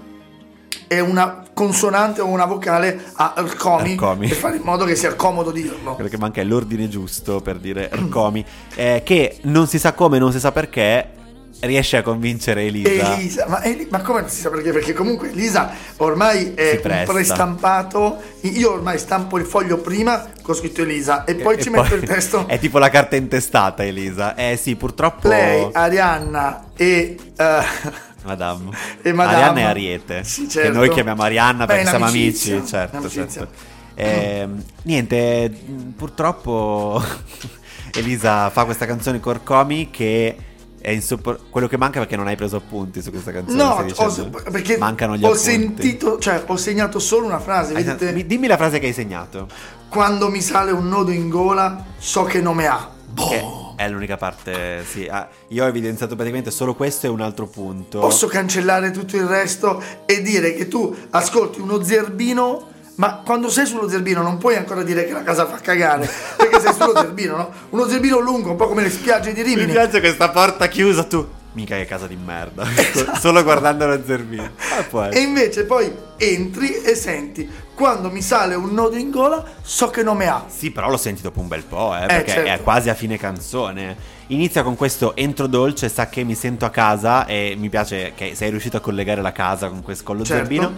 È 0.87 0.99
una 1.01 1.50
consonante 1.55 2.21
o 2.21 2.27
una 2.27 2.45
vocale 2.47 3.01
a 3.15 3.35
Ercomi 3.37 3.93
Ercomi. 3.93 4.29
per 4.29 4.37
fare 4.37 4.57
in 4.57 4.63
modo 4.63 4.85
che 4.85 4.95
sia 4.97 5.15
comodo 5.15 5.51
dirlo. 5.51 5.95
quello 5.95 6.09
che 6.11 6.19
manca 6.19 6.41
è 6.41 6.45
l'ordine 6.45 6.89
giusto 6.89 7.41
per 7.41 7.57
dire 7.59 7.91
Ercomi, 7.91 8.45
eh, 8.75 9.03
che 9.05 9.39
non 9.43 9.67
si 9.67 9.79
sa 9.79 9.93
come, 9.93 10.19
non 10.19 10.33
si 10.33 10.41
sa 10.41 10.53
perché, 10.53 11.19
riesce 11.61 11.99
a 11.99 12.03
convincere 12.03 12.63
Elisa. 12.63 13.15
Elisa, 13.17 13.47
ma, 13.47 13.63
Eli- 13.63 13.87
ma 13.91 14.01
come 14.01 14.23
non 14.23 14.31
si 14.31 14.41
sa 14.41 14.49
perché? 14.49 14.73
Perché 14.73 14.95
comunque 14.95 15.29
Elisa 15.31 15.71
ormai 15.99 16.55
è 16.55 16.81
prestampato. 17.05 18.17
Io 18.43 18.73
ormai 18.73 18.99
stampo 18.99 19.37
il 19.39 19.45
foglio 19.45 19.77
prima 19.79 20.27
con 20.41 20.55
scritto 20.55 20.81
Elisa 20.83 21.25
e 21.25 21.35
poi 21.35 21.57
E 21.57 21.63
ci 21.63 21.69
metto 21.69 21.95
il 21.95 22.03
testo. 22.03 22.47
È 22.49 22.59
tipo 22.59 22.79
la 22.79 22.89
carta 22.89 23.17
intestata, 23.17 23.85
Elisa. 23.85 24.35
Eh 24.35 24.57
sì, 24.57 24.75
purtroppo. 24.77 25.29
Lei, 25.29 25.69
Arianna 25.73 26.65
e. 26.77 27.17
eh, 27.37 28.09
Madame. 28.25 28.71
E 29.03 29.13
Madame. 29.13 29.37
Arianna 29.37 29.59
e 29.61 29.63
Ariete. 29.65 30.25
Sì, 30.25 30.43
Che 30.45 30.49
certo. 30.51 30.73
noi 30.79 30.91
chiamiamo 30.91 31.23
Arianna 31.23 31.67
perché 31.67 31.87
siamo 31.87 32.05
amicizia, 32.07 32.55
amici. 32.57 32.69
Certo, 32.69 32.97
amicizia. 32.99 33.27
certo. 33.29 33.79
Ehm, 33.95 34.63
niente, 34.83 35.53
purtroppo 35.97 37.03
Elisa 37.95 38.49
fa 38.51 38.65
questa 38.65 38.87
canzone 38.87 39.21
Corcomi 39.21 39.91
che 39.91 40.37
è 40.81 40.91
insoppor- 40.91 41.51
quello 41.51 41.67
che 41.69 41.77
manca 41.77 41.99
perché 41.99 42.17
non 42.17 42.27
hai 42.27 42.37
preso 42.37 42.57
appunti 42.57 43.03
su 43.03 43.11
questa 43.11 43.33
canzone. 43.33 43.63
No, 43.63 43.85
ho- 43.97 44.31
perché 44.51 44.79
mancano 44.79 45.17
gli 45.17 45.25
ho 45.25 45.29
appunti. 45.33 45.45
sentito, 45.45 46.19
cioè 46.19 46.45
ho 46.47 46.57
segnato 46.57 46.99
solo 46.99 47.27
una 47.27 47.39
frase, 47.41 47.75
Hai- 47.75 47.83
vedete? 47.85 48.13
mi- 48.13 48.25
dimmi 48.27 48.47
la 48.47 48.57
frase 48.57 48.79
che 48.79 48.87
hai 48.87 48.93
segnato. 48.95 49.47
Quando 49.91 50.31
mi 50.31 50.41
sale 50.41 50.71
un 50.71 50.89
nodo 50.89 51.11
in 51.11 51.29
gola, 51.29 51.85
so 51.99 52.23
che 52.25 52.41
nome 52.41 52.67
ha. 52.67 52.89
Boh. 53.11 53.60
È 53.81 53.89
l'unica 53.89 54.19
parte. 54.19 54.85
Sì, 54.85 55.07
ah, 55.11 55.27
io 55.49 55.65
ho 55.65 55.67
evidenziato 55.67 56.15
praticamente 56.15 56.51
solo 56.51 56.75
questo 56.75 57.07
e 57.07 57.09
un 57.09 57.23
altro 57.23 57.47
punto. 57.47 57.99
Posso 57.99 58.27
cancellare 58.27 58.91
tutto 58.91 59.17
il 59.17 59.25
resto 59.25 59.83
e 60.05 60.21
dire 60.21 60.53
che 60.53 60.69
tu 60.69 60.95
ascolti 61.09 61.61
uno 61.61 61.83
zerbino, 61.83 62.69
ma 62.97 63.23
quando 63.25 63.49
sei 63.49 63.65
sullo 63.65 63.89
zerbino 63.89 64.21
non 64.21 64.37
puoi 64.37 64.57
ancora 64.57 64.83
dire 64.83 65.07
che 65.07 65.15
la 65.15 65.23
casa 65.23 65.47
fa 65.47 65.57
cagare, 65.63 66.07
perché 66.37 66.61
sei 66.61 66.75
sullo 66.75 66.93
zerbino, 67.01 67.37
no? 67.37 67.51
Uno 67.71 67.89
zerbino 67.89 68.19
lungo, 68.19 68.51
un 68.51 68.57
po' 68.57 68.69
come 68.69 68.83
le 68.83 68.91
spiagge 68.91 69.33
di 69.33 69.41
Mi 69.43 69.49
Rimini. 69.55 69.73
piace 69.73 70.01
questa 70.01 70.29
porta 70.29 70.69
chiusa 70.69 71.05
tu. 71.05 71.27
Mica 71.53 71.77
che 71.77 71.85
casa 71.85 72.07
di 72.07 72.17
merda. 72.17 72.65
Solo 73.19 73.43
guardando 73.43 73.87
lo 73.87 74.01
zerbino. 74.05 74.51
Ah, 74.93 75.09
E 75.11 75.21
invece 75.21 75.65
poi 75.65 75.93
entri 76.17 76.75
e 76.83 76.95
senti, 76.95 77.49
quando 77.75 78.11
mi 78.11 78.23
sale 78.23 78.55
un 78.55 78.73
nodo 78.73 78.97
in 78.97 79.11
gola, 79.11 79.45
so 79.63 79.89
che 79.91 80.03
nome 80.03 80.29
ha. 80.29 80.45
Sì, 80.49 80.71
però 80.71 80.89
lo 80.89 80.97
senti 80.97 81.23
dopo 81.23 81.41
un 81.41 81.49
bel 81.49 81.65
po', 81.65 81.97
eh, 81.97 82.07
perché 82.07 82.31
certo. 82.31 82.51
è 82.51 82.63
quasi 82.63 82.89
a 82.89 82.95
fine 82.95 83.17
canzone. 83.19 84.19
Inizia 84.29 84.63
con 84.63 84.77
questo 84.77 85.17
entro 85.17 85.49
dolce, 85.49 85.89
sa 85.89 86.09
che 86.09 86.23
mi 86.23 86.37
sento 86.37 86.65
a 86.65 86.71
casa 86.71 87.27
e 87.27 87.57
mi 87.59 87.69
piace 87.69 88.13
che 88.15 88.35
sei 88.37 88.51
riuscito 88.51 88.77
a 88.77 88.81
collegare 88.81 89.21
la 89.23 89.33
casa 89.33 89.69
con, 89.69 89.83
questo, 89.83 90.05
con 90.05 90.17
lo 90.17 90.25
Certo. 90.25 90.45
zerbino. 90.45 90.73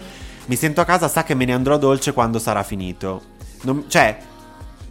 Mi 0.47 0.57
sento 0.57 0.81
a 0.81 0.85
casa, 0.87 1.07
sa 1.09 1.23
che 1.23 1.35
me 1.35 1.45
ne 1.45 1.53
andrò 1.53 1.77
dolce 1.77 2.13
quando 2.15 2.39
sarà 2.39 2.63
finito. 2.63 3.21
Non- 3.63 3.85
cioè, 3.89 4.17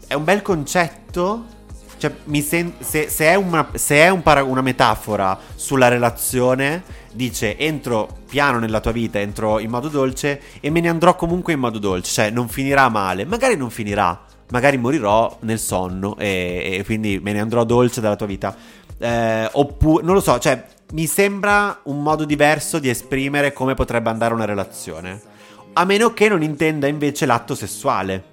è 0.05 0.13
un 0.13 0.23
bel 0.23 0.41
concetto. 0.43 1.59
Cioè, 2.01 2.41
sen- 2.41 2.73
se, 2.79 3.09
se 3.09 3.25
è, 3.25 3.35
una, 3.35 3.69
se 3.75 3.97
è 3.97 4.09
un 4.09 4.23
para- 4.23 4.43
una 4.43 4.61
metafora 4.61 5.37
sulla 5.53 5.87
relazione, 5.87 6.81
dice 7.13 7.55
entro 7.59 8.17
piano 8.27 8.57
nella 8.57 8.79
tua 8.79 8.91
vita, 8.91 9.19
entro 9.19 9.59
in 9.59 9.69
modo 9.69 9.87
dolce 9.87 10.41
e 10.59 10.71
me 10.71 10.79
ne 10.79 10.89
andrò 10.89 11.15
comunque 11.15 11.53
in 11.53 11.59
modo 11.59 11.77
dolce. 11.77 12.11
Cioè, 12.11 12.29
non 12.31 12.49
finirà 12.49 12.89
male. 12.89 13.23
Magari 13.25 13.55
non 13.55 13.69
finirà. 13.69 14.19
Magari 14.49 14.77
morirò 14.77 15.37
nel 15.41 15.59
sonno 15.59 16.17
e, 16.17 16.77
e 16.79 16.83
quindi 16.83 17.19
me 17.21 17.33
ne 17.33 17.39
andrò 17.39 17.63
dolce 17.65 18.01
dalla 18.01 18.15
tua 18.15 18.25
vita. 18.25 18.55
Eh, 18.97 19.47
oppure, 19.51 20.03
non 20.03 20.15
lo 20.15 20.21
so, 20.21 20.39
cioè, 20.39 20.65
mi 20.93 21.05
sembra 21.05 21.81
un 21.83 22.01
modo 22.01 22.25
diverso 22.25 22.79
di 22.79 22.89
esprimere 22.89 23.53
come 23.53 23.75
potrebbe 23.75 24.09
andare 24.09 24.33
una 24.33 24.45
relazione. 24.45 25.21
A 25.73 25.85
meno 25.85 26.13
che 26.15 26.29
non 26.29 26.41
intenda 26.41 26.87
invece 26.87 27.27
l'atto 27.27 27.53
sessuale. 27.53 28.30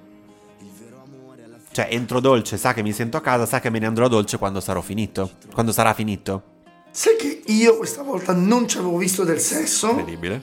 Cioè, 1.78 1.86
entro 1.92 2.18
dolce, 2.18 2.56
sa 2.56 2.74
che 2.74 2.82
mi 2.82 2.90
sento 2.92 3.16
a 3.16 3.20
casa, 3.20 3.46
sa 3.46 3.60
che 3.60 3.70
me 3.70 3.78
ne 3.78 3.86
andrò 3.86 4.08
dolce 4.08 4.36
quando 4.36 4.58
sarò 4.58 4.80
finito. 4.80 5.30
Quando 5.52 5.70
sarà 5.70 5.94
finito. 5.94 6.42
Sai 6.90 7.14
che 7.14 7.42
io 7.46 7.76
questa 7.76 8.02
volta 8.02 8.32
non 8.32 8.66
ci 8.66 8.78
avevo 8.78 8.96
visto 8.96 9.22
del 9.22 9.38
sesso, 9.38 9.90
Incredibile. 9.90 10.42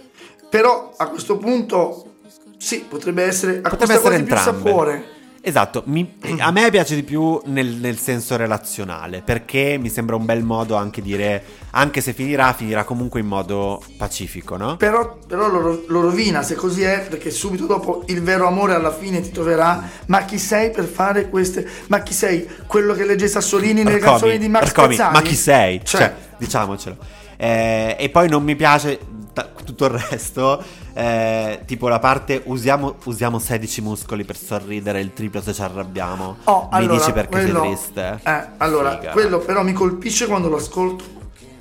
però 0.50 0.94
a 0.96 1.10
questo 1.10 1.36
punto 1.38 2.20
sì, 2.58 2.86
potrebbe 2.88 3.24
essere 3.24 3.60
Potrebbe 3.60 3.84
acquista 3.84 3.94
essere 3.96 4.02
quasi 4.02 4.24
più 4.24 4.34
entrambe. 4.34 4.70
sapore. 4.70 5.06
Esatto, 5.48 5.84
mi- 5.86 6.16
a 6.40 6.50
me 6.50 6.72
piace 6.72 6.96
di 6.96 7.04
più 7.04 7.40
nel, 7.46 7.68
nel 7.68 8.00
senso 8.00 8.36
relazionale, 8.36 9.22
perché 9.24 9.78
mi 9.80 9.90
sembra 9.90 10.16
un 10.16 10.26
bel 10.26 10.42
modo 10.44 10.76
anche 10.76 11.04
dire, 11.04 11.44
anche 11.70 12.02
se 12.02 12.14
finirà, 12.14 12.52
finirà 12.54 12.84
comunque 12.84 13.20
in 13.20 13.28
modo 13.28 13.80
pacifico, 13.96 14.58
no? 14.58 14.76
Però, 14.78 15.20
però 15.28 15.48
lo, 15.48 15.84
lo 15.86 16.02
rovina 16.02 16.42
se 16.42 16.56
così 16.56 16.82
è, 16.82 17.06
perché 17.08 17.30
subito 17.30 17.68
dopo 17.68 18.02
il 18.08 18.24
vero 18.24 18.48
amore 18.48 18.74
alla 18.74 18.92
fine 18.92 19.22
ti 19.22 19.30
troverà. 19.30 19.84
Ma 20.08 20.26
chi 20.26 20.40
sei 20.40 20.72
per 20.72 20.86
fare 20.86 21.30
queste? 21.30 21.64
Ma 21.90 22.02
chi 22.02 22.14
sei? 22.14 22.48
Quello 22.66 22.96
che 22.96 23.06
legge 23.06 23.28
Sassolini 23.28 23.84
nelle 23.84 23.98
Arcomi, 23.98 24.10
canzoni 24.12 24.38
di 24.40 24.48
Max 24.50 24.64
Arcomi, 24.64 24.88
Pezzali? 24.88 25.14
ma 25.14 25.22
chi 25.22 25.36
sei? 25.36 25.82
Cioè, 25.84 26.00
Cioè, 26.02 26.14
diciamocelo. 26.40 26.98
Eh, 27.38 27.98
e 28.00 28.10
poi 28.10 28.30
non 28.30 28.42
mi 28.44 28.56
piace 28.56 28.98
ta- 29.36 29.50
tutto 29.64 29.86
il 29.86 29.92
resto, 29.92 30.64
eh, 30.94 31.60
tipo 31.66 31.90
la 31.90 32.00
parte 32.00 32.42
usiamo, 32.46 32.96
usiamo 33.04 33.38
16 33.38 33.82
muscoli 33.82 34.24
per 34.24 34.38
sorridere, 34.38 35.02
il 35.02 35.12
triplo 35.14 35.42
se 35.42 35.54
ci 35.54 35.62
arrabbiamo. 35.62 36.38
oh, 36.46 36.62
mi 36.72 36.78
allora, 36.78 36.98
dici 36.98 37.12
perché 37.12 37.30
quello- 37.42 37.60
sei 37.62 37.70
triste? 37.74 38.20
Eh, 38.24 38.44
allora, 38.58 38.98
Figa. 38.98 39.12
quello 39.12 39.40
però 39.40 39.62
mi 39.64 39.74
colpisce 39.74 40.26
quando 40.28 40.48
lo 40.48 40.56
ascolto. 40.56 41.04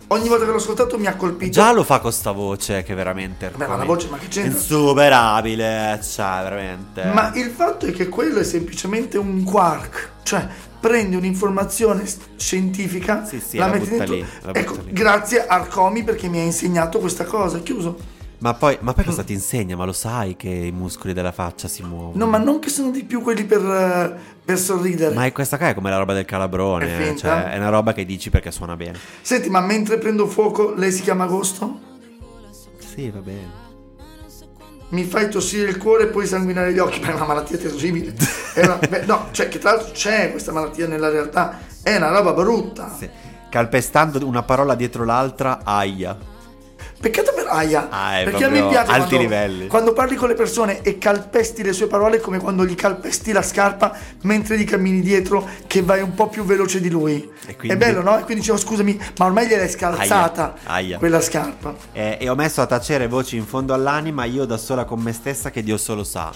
Ogni 0.09 0.29
volta 0.29 0.45
che 0.45 0.51
l'ho 0.51 0.57
ascoltato 0.59 0.99
mi 0.99 1.07
ha 1.07 1.17
colpito. 1.17 1.51
Già 1.51 1.73
lo 1.73 1.83
fa 1.83 1.99
con 1.99 2.13
sta 2.13 2.31
voce 2.33 2.83
che 2.83 2.95
veramente... 2.95 3.51
Beh, 3.55 3.67
ma 3.67 3.77
la 3.77 3.85
voce, 3.85 4.09
ma 4.11 4.19
che 4.19 4.29
c'entra? 4.29 4.53
Insuperabile, 4.59 6.01
cioè, 6.03 6.43
veramente. 6.43 7.05
Ma 7.05 7.33
il 7.35 7.51
fatto 7.51 7.87
è 7.87 7.93
che 7.93 8.09
quello 8.09 8.39
è 8.41 8.45
semplicemente 8.45 9.19
un 9.19 9.43
quark, 9.45 10.11
cioè 10.23 10.47
prendi 10.79 11.17
un'informazione 11.17 12.05
scientifica, 12.37 13.25
Sì, 13.25 13.41
sì, 13.41 13.57
la 13.57 13.67
la 13.67 13.73
metti 13.73 13.89
dentro. 13.89 14.15
lì, 14.15 14.27
la 14.43 14.55
ecco, 14.55 14.75
lì. 14.85 14.93
grazie 14.93 15.47
Arcomi 15.47 16.05
perché 16.05 16.29
mi 16.29 16.39
ha 16.39 16.43
insegnato 16.43 16.99
questa 16.99 17.25
cosa, 17.25 17.61
chiuso. 17.61 17.97
Ma 18.39 18.53
poi, 18.55 18.77
ma 18.81 18.93
poi 18.93 19.05
cosa 19.05 19.23
ti 19.23 19.33
insegna? 19.33 19.77
Ma 19.77 19.85
lo 19.85 19.93
sai 19.93 20.37
che 20.37 20.49
i 20.49 20.73
muscoli 20.73 21.13
della 21.15 21.33
faccia 21.33 21.67
si 21.69 21.83
muovono? 21.83 22.13
No, 22.17 22.27
ma 22.27 22.39
non 22.39 22.59
che 22.59 22.69
sono 22.69 22.91
di 22.91 23.05
più 23.05 23.23
quelli 23.23 23.45
per, 23.45 23.61
eh, 23.61 24.19
per 24.45 24.59
sorridere. 24.59 25.15
Ma 25.15 25.25
è 25.25 25.33
questa 25.33 25.57
qua 25.57 25.69
è 25.69 25.75
come 25.75 25.89
la 25.91 25.97
roba 25.97 26.13
del 26.13 26.25
calabrone, 26.25 26.99
È 26.99 27.09
eh, 27.11 27.17
cioè 27.17 27.53
è 27.53 27.57
una 27.57 27.71
roba 27.71 27.93
che 27.93 28.05
dici 28.05 28.31
perché 28.31 28.51
suona 28.51 28.77
bene. 28.77 28.99
Senti, 29.23 29.49
ma 29.49 29.61
mentre 29.61 29.99
prendo 29.99 30.27
fuoco, 30.27 30.75
lei 30.75 30.93
si 30.93 31.03
chiama 31.03 31.25
Agosto? 31.25 31.81
Sì, 32.79 33.09
va 33.11 33.21
bene. 33.21 33.63
Mi 34.91 35.05
fai 35.05 35.29
tossire 35.31 35.71
il 35.71 35.79
cuore 35.79 36.05
e 36.05 36.07
poi 36.09 36.27
sanguinare 36.27 36.73
gli 36.73 36.79
occhi. 36.79 37.01
Beh, 37.01 37.13
è 37.13 37.15
una 37.15 37.25
malattia 37.25 37.57
terribile. 37.57 38.15
Una- 38.57 38.77
beh, 38.77 39.05
no, 39.07 39.29
cioè, 39.31 39.49
che 39.49 39.59
tra 39.59 39.73
l'altro 39.73 39.93
c'è 39.93 40.31
questa 40.31 40.53
malattia 40.53 40.87
nella 40.87 41.09
realtà. 41.09 41.59
È 41.83 41.97
una 41.97 42.11
roba 42.11 42.33
brutta. 42.33 42.95
Sì. 42.97 43.09
Calpestando 43.49 44.25
una 44.27 44.43
parola 44.43 44.75
dietro 44.75 45.05
l'altra, 45.05 45.61
aia. 45.65 46.33
Peccato 47.05 47.35
per 47.35 47.45
Aya. 47.51 47.89
Ah, 47.91 48.23
perché 48.25 48.45
a 48.45 48.49
me 48.49 48.67
piace 48.67 48.91
alti 48.91 49.09
quando, 49.09 49.19
livelli. 49.19 49.67
quando 49.67 49.93
parli 49.93 50.15
con 50.17 50.29
le 50.29 50.35
persone 50.35 50.81
e 50.81 50.97
calpesti 50.97 51.63
le 51.63 51.75
sue 51.75 51.87
parole 51.87 52.19
come 52.19 52.39
quando 52.39 52.65
gli 52.65 52.75
calpesti 52.75 53.31
la 53.31 53.43
scarpa 53.43 53.95
mentre 54.23 54.57
gli 54.59 54.65
cammini 54.65 55.03
dietro 55.03 55.47
che 55.67 55.83
vai 55.83 56.01
un 56.01 56.15
po' 56.15 56.29
più 56.29 56.45
veloce 56.45 56.81
di 56.81 56.89
lui. 56.89 57.31
Quindi- 57.59 57.69
È 57.69 57.77
bello, 57.77 58.01
no? 58.01 58.15
E 58.17 58.23
quindi 58.23 58.37
dicevo 58.37 58.57
scusami, 58.57 58.99
ma 59.19 59.27
ormai 59.27 59.47
gliel'hai 59.47 59.69
scalzata 59.69 60.55
Aia, 60.65 60.75
aia. 60.77 60.99
quella 60.99 61.21
scarpa. 61.21 61.75
Eh, 61.93 62.17
e 62.19 62.29
ho 62.31 62.35
messo 62.35 62.63
a 62.63 62.67
tacere 62.67 63.07
voci 63.07 63.37
in 63.37 63.45
fondo 63.45 63.75
all'anima, 63.75 64.25
io 64.25 64.47
da 64.47 64.57
sola 64.57 64.87
con 64.87 65.01
me 65.01 65.13
stessa 65.13 65.51
che 65.51 65.63
Dio 65.63 65.77
solo 65.77 66.05
sa. 66.05 66.33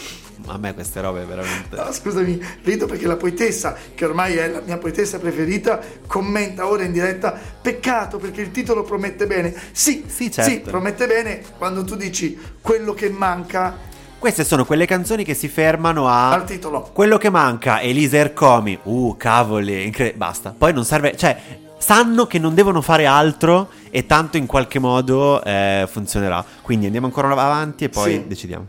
A 0.47 0.57
me 0.57 0.73
queste 0.73 1.01
robe 1.01 1.25
veramente... 1.25 1.75
No, 1.77 1.91
scusami, 1.91 2.41
rido 2.63 2.87
perché 2.87 3.07
la 3.07 3.17
poetessa, 3.17 3.75
che 3.95 4.05
ormai 4.05 4.37
è 4.37 4.49
la 4.49 4.61
mia 4.65 4.79
poetessa 4.79 5.19
preferita, 5.19 5.81
commenta 6.07 6.69
ora 6.69 6.85
in 6.85 6.93
diretta. 6.93 7.57
Peccato 7.69 8.17
perché 8.17 8.41
il 8.41 8.51
titolo 8.51 8.83
promette 8.83 9.27
bene. 9.27 9.55
Sì, 9.73 10.05
Sì, 10.07 10.31
certo. 10.31 10.71
promette 10.71 11.07
bene 11.07 11.43
quando 11.59 11.85
tu 11.85 11.97
dici 11.97 12.39
quello 12.63 12.95
che 12.95 13.11
manca 13.11 13.77
Queste 14.19 14.43
sono 14.43 14.65
quelle 14.65 14.87
canzoni 14.87 15.23
che 15.23 15.35
si 15.35 15.49
fermano 15.49 16.09
a... 16.09 16.31
al 16.33 16.45
titolo. 16.45 16.89
Quello 16.95 17.19
che 17.19 17.29
manca, 17.29 17.81
Elisa 17.83 18.17
Ercomi. 18.17 18.79
Uh, 18.85 19.17
cavoli, 19.19 19.85
incre- 19.85 20.15
basta. 20.17 20.55
Poi 20.57 20.73
non 20.73 20.85
serve... 20.87 21.15
Cioè, 21.15 21.39
sanno 21.77 22.27
che 22.27 22.39
non 22.39 22.55
devono 22.55 22.81
fare 22.81 23.05
altro 23.05 23.69
e 23.91 24.07
tanto 24.07 24.37
in 24.39 24.47
qualche 24.47 24.79
modo 24.79 25.45
eh, 25.45 25.87
funzionerà. 25.91 26.43
Quindi 26.63 26.87
andiamo 26.87 27.07
ancora 27.07 27.29
avanti 27.29 27.85
e 27.85 27.89
poi 27.91 28.13
Sì. 28.13 28.25
decidiamo. 28.27 28.69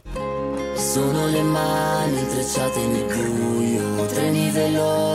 Sono 0.75 1.25
le 1.27 1.41
mani 1.41 2.19
intrecciate 2.19 2.79
nel 2.85 3.05
buio 3.05 3.07
Treni 3.07 3.38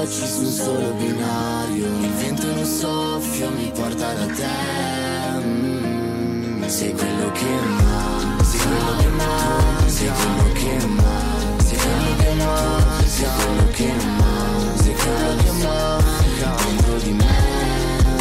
veloci 0.05 0.27
su 0.27 0.41
un 0.41 0.51
solo 0.51 0.93
binario. 0.95 1.87
Il 1.87 2.13
vento 2.13 2.47
in 2.47 2.59
un 2.59 2.65
soffio 2.65 3.51
mi 3.51 3.71
porta 3.75 4.13
da 4.13 4.27
te. 4.27 5.43
Mm, 5.43 6.65
Sei 6.67 6.93
quello 6.93 7.31
che 7.33 7.45
manca 7.45 8.45
Sei 8.45 8.61
quello 8.61 8.97
che 8.97 9.09
manca 9.09 9.89
Sei 9.89 10.09
quello 10.09 10.53
che 10.53 10.69
manca 10.85 11.65
Sei 11.65 11.79
quello 11.79 12.17
che 12.17 12.33
manca 12.35 13.07
Sei 13.07 13.27
quello 13.27 13.71
che 13.71 13.93
manca 13.93 14.83
Sei 14.83 14.95
quello 14.95 15.43
che 15.43 15.51
manca 15.63 16.55
Dentro 16.65 16.99
di 16.99 17.13
me 17.13 17.37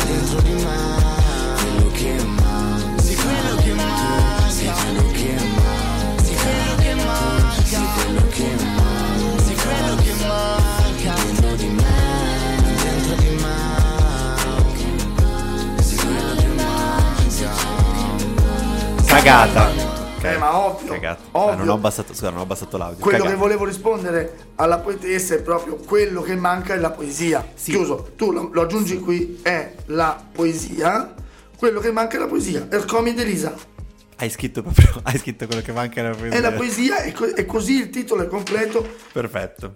Dentro 0.07 0.41
di 0.41 0.53
me 0.53 0.77
Quello 1.61 1.91
che 1.91 2.23
manca 2.23 3.01
Sei 3.01 3.15
quello 3.15 3.55
che 3.61 3.73
manca 3.73 4.49
Sei 4.49 4.67
quello 4.67 5.11
che 5.11 5.33
manca 5.33 5.52
Cagata. 19.23 19.71
Eh, 20.21 20.37
ma 20.37 20.57
ovvio, 20.57 20.93
Cagata. 20.93 21.21
ovvio. 21.31 21.51
Ah, 21.51 21.55
non 21.55 21.69
ho 21.69 21.73
abbassato, 21.75 22.13
scusa, 22.13 22.29
non 22.29 22.39
ho 22.39 22.41
abbassato 22.43 22.77
l'audio. 22.77 22.97
Quello 22.99 23.17
Cagata. 23.19 23.33
che 23.35 23.39
volevo 23.39 23.63
rispondere 23.65 24.37
alla 24.55 24.79
poetessa 24.79 25.35
è 25.35 25.41
proprio 25.41 25.75
quello 25.75 26.21
che 26.21 26.35
manca 26.35 26.73
è 26.73 26.77
la 26.77 26.91
poesia. 26.91 27.45
Sì. 27.53 27.71
Chiuso, 27.71 28.11
tu 28.17 28.31
lo, 28.33 28.49
lo 28.51 28.61
aggiungi 28.63 28.99
qui, 28.99 29.39
è 29.41 29.75
la 29.87 30.21
poesia. 30.29 31.13
Quello 31.57 31.79
che 31.79 31.91
manca 31.93 32.17
è 32.17 32.19
la 32.19 32.27
poesia. 32.27 32.67
Ercomi 32.69 33.11
ed 33.11 33.19
Elisa. 33.19 33.53
Hai 34.17 34.29
scritto 34.29 34.61
proprio, 34.61 34.89
hai 35.03 35.17
scritto 35.17 35.45
quello 35.47 35.61
che 35.61 35.71
manca 35.71 36.01
nella 36.01 36.15
poesia. 36.15 36.37
È 36.37 36.41
la 36.41 36.51
poesia 36.51 36.97
e, 37.03 37.11
co- 37.13 37.33
e 37.35 37.45
così 37.45 37.73
il 37.79 37.89
titolo 37.89 38.23
è 38.23 38.27
completo. 38.27 38.85
Perfetto. 39.11 39.73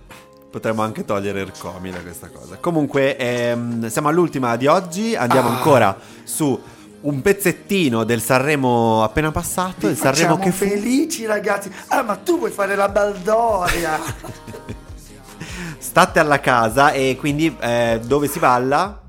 Potremmo 0.52 0.82
anche 0.82 1.06
togliere 1.06 1.42
il 1.42 1.52
comi 1.58 1.90
da 1.92 2.00
questa 2.02 2.28
cosa. 2.30 2.58
Comunque, 2.60 3.16
ehm, 3.18 3.88
siamo 3.88 4.10
all'ultima 4.10 4.58
di 4.58 4.68
oggi. 4.68 5.16
Andiamo 5.16 5.50
Ah. 5.50 5.56
ancora 5.56 5.98
su 6.24 6.60
un 7.02 7.22
pezzettino 7.22 8.04
del 8.04 8.22
Sanremo 8.22 9.04
appena 9.04 9.32
passato. 9.32 9.88
Vi 9.88 9.88
Il 9.88 9.98
Sanremo 9.98 10.38
che 10.38 10.52
fu. 10.52 10.66
felici 10.66 11.26
ragazzi. 11.26 11.72
Ah, 11.88 12.02
ma 12.04 12.16
tu 12.16 12.38
vuoi 12.40 12.52
fare 12.52 12.76
la 12.76 12.90
baldoria? 12.90 14.00
State 15.78 16.20
alla 16.20 16.40
casa 16.40 16.92
e 16.92 17.16
quindi 17.20 17.56
eh, 17.60 18.00
dove 18.06 18.28
si 18.28 18.40
balla? 18.40 19.02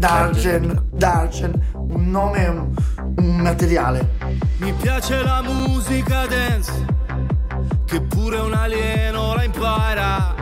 Dargen, 0.00 0.88
Dargen, 0.92 1.52
un 1.74 2.10
nome, 2.10 2.46
un, 2.46 2.74
un 3.16 3.36
materiale. 3.36 4.16
Mi 4.58 4.72
piace 4.72 5.22
la 5.22 5.42
musica 5.42 6.26
dance, 6.26 6.72
che 7.84 8.00
pure 8.00 8.38
un 8.38 8.54
alieno 8.54 9.34
la 9.34 9.44
impara. 9.44 10.34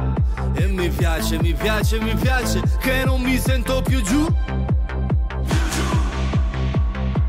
E 0.54 0.66
mi 0.66 0.88
piace, 0.88 1.40
mi 1.40 1.52
piace, 1.54 2.00
mi 2.00 2.14
piace, 2.14 2.62
che 2.80 3.04
non 3.04 3.20
mi 3.20 3.36
sento 3.38 3.82
più 3.82 4.00
giù. 4.02 4.26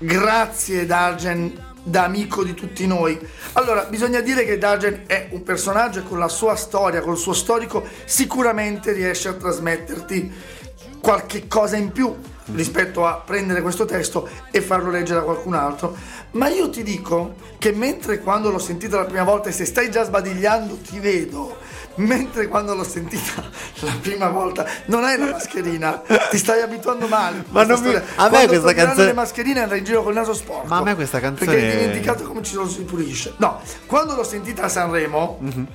Grazie 0.00 0.86
Dargen, 0.86 1.52
da 1.82 2.04
amico 2.04 2.44
di 2.44 2.54
tutti 2.54 2.86
noi. 2.86 3.18
Allora, 3.54 3.82
bisogna 3.86 4.20
dire 4.20 4.44
che 4.44 4.56
Dargen 4.56 5.02
è 5.08 5.26
un 5.32 5.42
personaggio 5.42 5.98
e 5.98 6.02
con 6.04 6.20
la 6.20 6.28
sua 6.28 6.54
storia, 6.54 7.00
col 7.00 7.18
suo 7.18 7.32
storico, 7.32 7.84
sicuramente 8.04 8.92
riesce 8.92 9.26
a 9.26 9.32
trasmetterti 9.32 10.32
qualche 11.00 11.48
cosa 11.48 11.76
in 11.76 11.90
più 11.90 12.14
rispetto 12.54 13.06
a 13.06 13.14
prendere 13.14 13.60
questo 13.60 13.86
testo 13.86 14.28
e 14.52 14.60
farlo 14.60 14.90
leggere 14.92 15.18
a 15.18 15.24
qualcun 15.24 15.54
altro. 15.54 15.96
Ma 16.32 16.46
io 16.46 16.70
ti 16.70 16.84
dico 16.84 17.34
che 17.58 17.72
mentre 17.72 18.20
quando 18.20 18.52
l'ho 18.52 18.60
sentita 18.60 18.98
la 18.98 19.04
prima 19.04 19.24
volta 19.24 19.48
e 19.48 19.52
se 19.52 19.64
stai 19.64 19.90
già 19.90 20.04
sbadigliando 20.04 20.76
ti 20.76 21.00
vedo, 21.00 21.56
mentre 21.98 22.48
quando 22.48 22.74
l'ho 22.74 22.84
sentita 22.84 23.42
la 23.80 23.92
prima 24.00 24.28
volta 24.28 24.66
non 24.86 25.04
hai 25.04 25.16
la 25.18 25.26
mascherina, 25.32 26.02
ti 26.30 26.38
stai 26.38 26.60
abituando 26.60 27.06
male. 27.08 27.44
Ma 27.50 27.64
Questa 27.64 27.82
non 27.84 27.92
mi- 27.92 27.96
a 27.96 28.00
me 28.00 28.04
Quando 28.28 28.46
questa 28.46 28.54
toglieranno 28.66 28.86
canzone- 28.86 29.06
le 29.06 29.12
mascherine 29.14 29.60
andrai 29.60 29.78
in 29.78 29.84
giro 29.84 30.02
col 30.02 30.14
naso 30.14 30.34
sporco. 30.34 30.66
Ma 30.66 30.76
a 30.78 30.82
me 30.82 30.94
questa 30.94 31.20
canzone- 31.20 31.50
Perché 31.52 31.66
hai 31.70 31.78
dimenticato 31.78 32.24
come 32.24 32.42
ci 32.42 32.56
si 32.68 32.82
pulisce. 32.82 33.34
No, 33.38 33.60
quando 33.86 34.14
l'ho 34.14 34.24
sentita 34.24 34.64
a 34.64 34.68
Sanremo, 34.68 35.38
Mhm. 35.40 35.66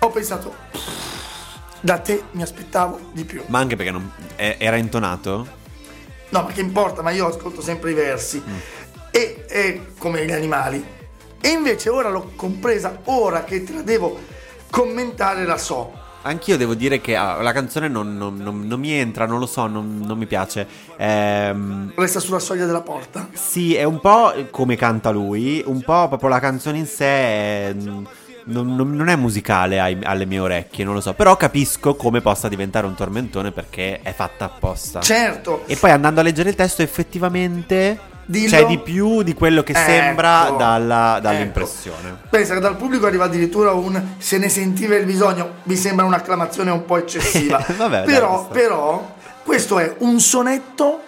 ho 0.00 0.08
pensato, 0.10 0.54
da 1.80 1.98
te 1.98 2.22
mi 2.32 2.42
aspettavo 2.42 3.00
di 3.12 3.24
più. 3.24 3.42
Ma 3.46 3.58
anche 3.58 3.76
perché 3.76 3.90
non, 3.90 4.10
era 4.36 4.76
intonato? 4.76 5.58
No, 6.30 6.42
ma 6.42 6.52
che 6.52 6.60
importa, 6.60 7.02
ma 7.02 7.10
io 7.10 7.26
ascolto 7.26 7.60
sempre 7.62 7.90
i 7.90 7.94
versi. 7.94 8.42
Mm. 8.46 8.54
E, 9.10 9.44
e 9.48 9.86
come 9.98 10.24
gli 10.24 10.30
animali. 10.30 10.84
E 11.40 11.48
invece 11.48 11.88
ora 11.88 12.10
l'ho 12.10 12.32
compresa, 12.36 13.00
ora 13.04 13.42
che 13.44 13.64
te 13.64 13.72
la 13.72 13.82
devo 13.82 14.18
commentare 14.70 15.44
la 15.44 15.56
so. 15.58 15.92
Anch'io 16.22 16.58
devo 16.58 16.74
dire 16.74 17.00
che 17.00 17.16
ah, 17.16 17.40
la 17.40 17.52
canzone 17.52 17.88
non, 17.88 18.16
non- 18.18 18.36
non- 18.36 18.66
non 18.66 18.78
mi 18.78 18.90
entra, 18.92 19.24
non 19.24 19.38
lo 19.38 19.46
so, 19.46 19.66
non, 19.66 20.00
non 20.04 20.18
mi 20.18 20.26
piace. 20.26 20.66
Ehm, 20.98 21.92
Resta 21.96 22.20
sulla 22.20 22.38
soglia 22.38 22.66
della 22.66 22.82
porta. 22.82 23.28
sì, 23.32 23.74
è 23.74 23.84
un 23.84 24.00
po' 24.00 24.32
come 24.50 24.76
canta 24.76 25.08
lui, 25.10 25.62
un 25.64 25.80
po' 25.82 26.08
proprio 26.08 26.28
la 26.28 26.38
canzone 26.38 26.76
in 26.76 26.86
sé 26.86 27.04
è- 27.06 27.72
non, 28.44 28.74
non- 28.74 28.94
non 28.96 29.08
è 29.08 29.16
musicale 29.16 29.80
ai- 29.80 29.98
alle 30.02 30.26
mie 30.26 30.40
orecchie, 30.40 30.84
non 30.84 30.92
lo 30.92 31.00
so. 31.00 31.14
Però 31.14 31.36
capisco 31.38 31.94
come 31.94 32.20
possa 32.20 32.48
diventare 32.48 32.86
un 32.86 32.94
tormentone 32.94 33.50
perché 33.50 34.00
è 34.02 34.12
fatta 34.12 34.44
apposta. 34.44 35.00
Certo. 35.00 35.62
E 35.66 35.76
poi 35.76 35.90
andando 35.90 36.20
a 36.20 36.22
leggere 36.22 36.50
il 36.50 36.54
testo, 36.54 36.82
effettivamente 36.82 37.98
Dillo. 38.30 38.48
c'è 38.56 38.66
di 38.66 38.78
più 38.78 39.22
di 39.22 39.34
quello 39.34 39.62
che 39.62 39.72
Ecco. 39.72 39.80
sembra 39.90 40.54
dalla- 40.56 41.12
Ecco. 41.16 41.20
dall'impressione. 41.22 42.16
Pensa 42.30 42.54
che 42.54 42.60
dal 42.60 42.76
pubblico 42.76 43.06
arriva 43.06 43.24
addirittura 43.24 43.72
un 43.72 44.00
se 44.18 44.38
ne 44.38 44.48
sentiva 44.48 44.94
il 44.94 45.04
bisogno, 45.04 45.54
mi 45.64 45.74
sembra 45.76 46.04
un'acclamazione 46.06 46.70
un 46.70 46.84
po' 46.84 46.96
eccessiva. 46.98 47.58
Vabbè, 47.76 48.04
dai, 48.04 48.04
però, 48.04 48.44
sta. 48.44 48.52
però, 48.52 49.14
questo 49.42 49.78
è 49.80 49.94
un 49.98 50.20
sonetto 50.20 51.00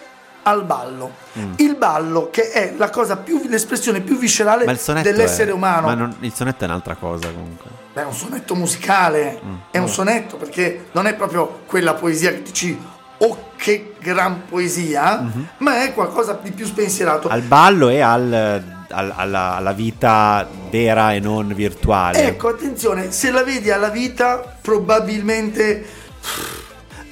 al 0.45 0.65
ballo. 0.65 1.13
Mm. 1.39 1.53
Il 1.59 1.77
ballo 1.77 2.29
che 2.31 2.51
è 2.51 2.75
la 2.77 2.91
cosa 2.91 3.17
più, 3.17 3.41
l'espressione 3.47 4.01
più 4.01 4.19
viscerale 4.19 4.65
dell'essere 5.03 5.51
è- 5.51 5.55
umano. 5.55 5.87
Ma 5.87 5.95
non- 5.95 6.17
il 6.21 6.33
sonetto 6.35 6.65
è 6.65 6.67
un'altra 6.67 6.97
cosa 6.97 7.29
comunque. 7.31 7.71
Beh, 7.93 8.01
È 8.03 8.05
un 8.05 8.13
sonetto 8.15 8.55
musicale, 8.57 9.39
Mm. 9.45 9.55
è 9.71 9.79
un 9.79 9.89
sonetto 9.89 10.37
perché 10.37 10.87
non 10.93 11.07
è 11.07 11.15
proprio 11.15 11.61
quella 11.67 11.95
poesia 11.95 12.31
che 12.33 12.43
dici 12.43 12.77
oh 13.25 13.51
che 13.57 13.95
gran 14.01 14.47
poesia, 14.49 15.31
ma 15.59 15.83
è 15.85 15.93
qualcosa 15.95 16.39
di 16.43 16.51
più 16.51 16.67
spensierato. 16.67 17.29
Al 17.29 17.43
ballo 17.43 17.89
e 17.89 18.01
al- 18.01 18.63
al- 18.89 19.13
alla, 19.15 19.55
alla 19.57 19.73
vita 19.73 20.47
vera 20.71 21.15
e 21.15 21.21
non 21.21 21.53
virtuale. 21.55 22.27
Ecco, 22.27 22.49
attenzione, 22.49 23.13
se 23.13 23.31
la 23.31 23.43
vedi 23.45 23.71
alla 23.71 23.89
vita, 23.91 24.57
probabilmente. 24.61 26.01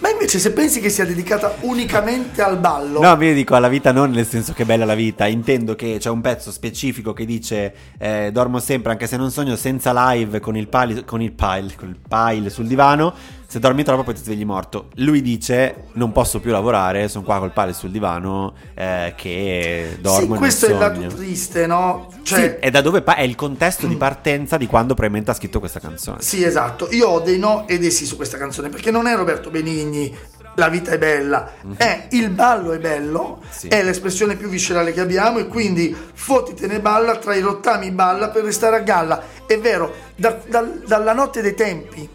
Ma 0.01 0.09
invece, 0.09 0.39
se 0.39 0.53
pensi 0.53 0.81
che 0.81 0.89
sia 0.89 1.05
dedicata 1.05 1.57
unicamente 1.61 2.41
al 2.41 2.57
ballo, 2.57 3.01
No, 3.01 3.23
io 3.23 3.35
dico 3.35 3.55
alla 3.55 3.69
vita 3.69 3.93
non 3.93 4.11
nel 4.11 4.27
senso 4.27 4.55
che 4.55 4.63
è 4.63 4.65
bella 4.67 4.87
la 4.87 4.95
vita, 4.95 5.27
intendo 5.27 5.75
che 5.75 5.97
c'è 5.99 6.09
un 6.09 6.23
pezzo 6.23 6.51
specifico 6.51 7.13
che 7.13 7.27
dice 7.27 7.75
eh, 7.99 8.31
dormo 8.33 8.61
sempre 8.61 8.93
anche 8.93 9.07
se 9.07 9.19
non 9.19 9.31
sogno 9.31 9.57
senza 9.57 9.93
live 10.13 10.41
con 10.41 10.57
il 10.57 10.69
pile, 10.69 11.05
con 11.05 11.21
il 11.21 11.33
pile, 11.33 11.75
con 11.77 11.89
il 11.91 11.99
pile 12.09 12.49
sul 12.49 12.67
divano, 12.67 13.13
se 13.51 13.59
dormi 13.59 13.83
troppo 13.83 14.05
poi 14.05 14.15
ti 14.15 14.23
svegli 14.23 14.45
morto. 14.45 14.91
Lui 14.95 15.23
dice 15.23 15.87
non 15.95 16.13
posso 16.13 16.39
più 16.39 16.53
lavorare, 16.53 17.09
sono 17.09 17.25
qua 17.25 17.41
col 17.41 17.51
pile 17.51 17.73
sul 17.73 17.91
divano 17.91 18.55
eh, 18.75 19.13
che 19.17 19.89
sì, 19.95 20.01
dormo 20.01 20.37
questo 20.37 20.67
è 20.67 20.71
il 20.71 20.79
lato 20.79 21.07
triste, 21.09 21.67
no? 21.67 22.07
Sì, 22.23 22.35
Cioè, 22.35 22.59
è 22.61 22.71
da 22.71 22.81
dove 22.81 23.03
pa- 23.03 23.17
è 23.17 23.23
il 23.23 23.35
contesto 23.35 23.89
di 23.89 23.97
partenza 23.97 24.57
di 24.57 24.69
quando 24.69 24.95
probabilmente 24.95 25.33
ha 25.33 25.35
scritto 25.35 25.59
questa 25.59 25.81
canzone. 25.81 26.19
Sì, 26.23 26.45
esatto. 26.45 26.87
Io 26.93 27.09
ho 27.09 27.19
dei 27.19 27.41
no 27.41 27.67
e 27.67 27.81
dei 27.81 27.91
sì 27.91 28.07
su 28.07 28.15
questa 28.15 28.39
canzone 28.39 28.69
perché 28.69 28.93
non 28.93 29.09
è 29.09 29.17
Roberto 29.17 29.51
Benigni. 29.51 30.17
La 30.55 30.69
vita 30.69 30.93
è 30.93 30.99
bella, 30.99 31.53
è 31.77 32.07
il 32.11 32.31
ballo 32.31 32.73
è 32.73 32.79
bello. 32.79 33.41
Sì. 33.51 33.67
è 33.67 33.83
l'espressione 33.83 34.37
più 34.37 34.49
viscerale 34.49 34.93
che 34.93 35.01
abbiamo 35.01 35.39
e 35.39 35.49
quindi 35.49 35.97
fottitene 36.13 36.81
balla, 36.81 37.17
tra 37.17 37.35
i 37.35 37.41
rottami 37.41 37.91
balla 37.91 38.29
per 38.29 38.45
restare 38.45 38.77
a 38.77 38.81
galla. 38.81 39.23
È 39.45 39.59
vero, 39.59 39.93
da- 40.15 40.39
dal- 40.47 40.83
dalla 40.87 41.13
notte 41.13 41.41
dei 41.43 41.55
tempi, 41.55 42.09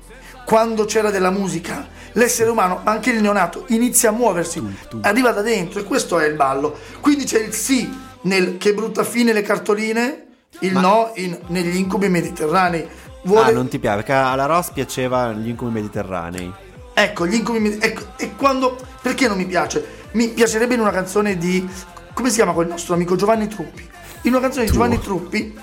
quando 0.46 0.86
c'era 0.86 1.10
della 1.10 1.32
musica, 1.32 1.88
l'essere 2.14 2.50
umano, 2.50 2.82
ma 2.84 2.92
anche 2.92 3.10
il 3.10 3.22
neonato, 3.22 3.66
inizia 3.70 4.10
a 4.10 4.12
muoversi, 4.14 4.62
arriva 5.02 5.32
da 5.32 5.42
dentro 5.42 5.80
e 5.80 5.84
questo 5.84 6.20
è 6.20 6.28
il 6.28 6.36
ballo. 6.36 6.78
Quindi 7.02 7.26
c'è 7.26 7.40
il 7.40 7.54
sì 7.54 7.92
nel 8.22 8.58
che 8.58 8.74
brutta 8.74 9.04
fine 9.04 9.34
le 9.34 9.42
cartoline, 9.42 10.26
il 10.60 10.74
Ma- 10.74 10.82
no 10.82 11.12
in- 11.16 11.38
negli 11.48 11.76
incubi 11.76 12.08
mediterranei. 12.10 12.88
Vuole- 13.24 13.50
Ah, 13.50 13.54
non 13.54 13.68
ti 13.68 13.80
piace? 13.80 13.96
Perché 13.98 14.14
alla 14.14 14.46
Ross 14.46 14.70
piaceva 14.72 15.32
gli 15.34 15.50
incubi 15.50 15.72
mediterranei. 15.72 16.52
Ecco, 16.94 17.26
gli 17.28 17.34
incubi 17.34 17.60
med- 17.60 17.84
ecco, 17.84 18.04
e 18.18 18.36
quando 18.36 18.78
perché 19.02 19.28
non 19.28 19.36
mi 19.38 19.46
piace? 19.46 20.04
Mi 20.12 20.30
piacerebbe 20.30 20.76
in 20.76 20.80
una 20.80 20.92
canzone 20.92 21.38
di 21.38 21.68
come 22.14 22.30
si 22.30 22.36
chiama 22.36 22.54
quel 22.54 22.68
nostro 22.68 22.94
amico 22.94 23.16
Giovanni 23.16 23.48
Truppi. 23.48 23.90
In 24.22 24.32
una 24.32 24.40
canzone 24.42 24.66
di 24.66 24.72
Tuo. 24.72 24.80
Giovanni 24.82 25.02
Truppi 25.02 25.58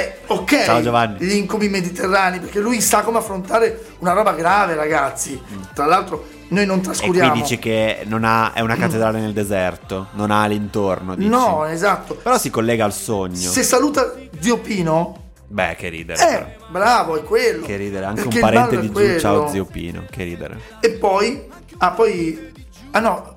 Eh, 0.00 0.14
ok, 0.26 0.64
Ciao, 0.64 0.82
Giovanni. 0.82 1.16
gli 1.24 1.34
incubi 1.34 1.68
mediterranei, 1.68 2.40
perché 2.40 2.60
lui 2.60 2.80
sa 2.80 3.02
come 3.02 3.18
affrontare 3.18 3.94
una 3.98 4.12
roba 4.12 4.32
grave, 4.32 4.74
ragazzi. 4.74 5.40
Tra 5.74 5.86
l'altro, 5.86 6.26
noi 6.48 6.66
non 6.66 6.78
E 6.78 6.80
qui 6.80 6.90
trascuriamo. 6.92 7.34
dici 7.34 7.58
che 7.58 8.02
non 8.06 8.24
ha, 8.24 8.52
è 8.52 8.60
una 8.60 8.76
cattedrale 8.76 9.20
nel 9.20 9.32
deserto, 9.32 10.08
non 10.12 10.30
ha 10.30 10.46
l'intorno. 10.46 11.14
Dici. 11.14 11.28
No, 11.28 11.64
esatto. 11.66 12.14
Però 12.14 12.38
si 12.38 12.50
collega 12.50 12.84
al 12.84 12.92
sogno. 12.92 13.36
Se 13.50 13.62
saluta 13.62 14.14
Zio 14.40 14.58
Pino, 14.58 15.16
Beh, 15.46 15.76
che 15.76 15.88
ridere. 15.88 16.18
però. 16.24 16.38
eh, 16.46 16.56
bravo, 16.70 17.16
è 17.18 17.22
quello. 17.22 17.64
Che 17.66 17.76
ridere, 17.76 18.04
anche 18.06 18.22
Perché 18.22 18.36
un 18.38 18.42
parente 18.42 18.80
di 18.80 18.92
giù, 18.92 19.18
ciao 19.18 19.48
zio 19.48 19.64
Pino, 19.64 20.04
che 20.10 20.24
ridere. 20.24 20.58
E 20.80 20.90
poi, 20.92 21.48
ah, 21.78 21.90
poi, 21.90 22.52
ah 22.92 23.00
no, 23.00 23.34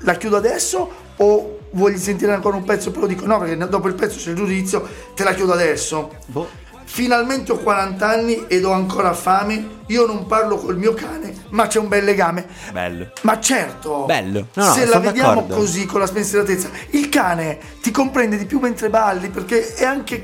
la 0.00 0.14
chiudo 0.14 0.36
adesso 0.36 0.90
o 1.16 1.58
voglio 1.76 1.98
sentire 1.98 2.32
ancora 2.32 2.56
un 2.56 2.64
pezzo? 2.64 2.90
Però 2.90 3.06
dico 3.06 3.24
no, 3.26 3.38
perché 3.38 3.56
dopo 3.56 3.88
il 3.88 3.94
pezzo 3.94 4.18
c'è 4.18 4.30
il 4.30 4.36
giudizio, 4.36 4.86
te 5.14 5.24
la 5.24 5.32
chiudo 5.32 5.52
adesso. 5.52 6.16
Boh. 6.26 6.64
Finalmente 6.84 7.52
ho 7.52 7.56
40 7.58 8.08
anni 8.08 8.44
ed 8.46 8.64
ho 8.64 8.72
ancora 8.72 9.12
fame. 9.12 9.74
Io 9.88 10.06
non 10.06 10.26
parlo 10.26 10.56
col 10.56 10.76
mio 10.78 10.94
cane, 10.94 11.34
ma 11.50 11.66
c'è 11.66 11.78
un 11.78 11.88
bel 11.88 12.04
legame. 12.04 12.46
Bello. 12.72 13.10
Ma 13.22 13.38
certo, 13.40 14.04
Bello. 14.06 14.48
No, 14.54 14.64
no, 14.64 14.72
se 14.72 14.80
la 14.84 14.92
sono 14.92 15.00
vediamo 15.00 15.34
d'accordo. 15.34 15.54
così 15.56 15.86
con 15.86 16.00
la 16.00 16.06
spensieratezza, 16.06 16.70
il 16.90 17.08
cane 17.08 17.58
ti 17.82 17.90
comprende 17.90 18.36
di 18.36 18.46
più 18.46 18.60
mentre 18.60 18.88
balli 18.88 19.28
perché 19.28 19.74
è 19.74 19.84
anche 19.84 20.22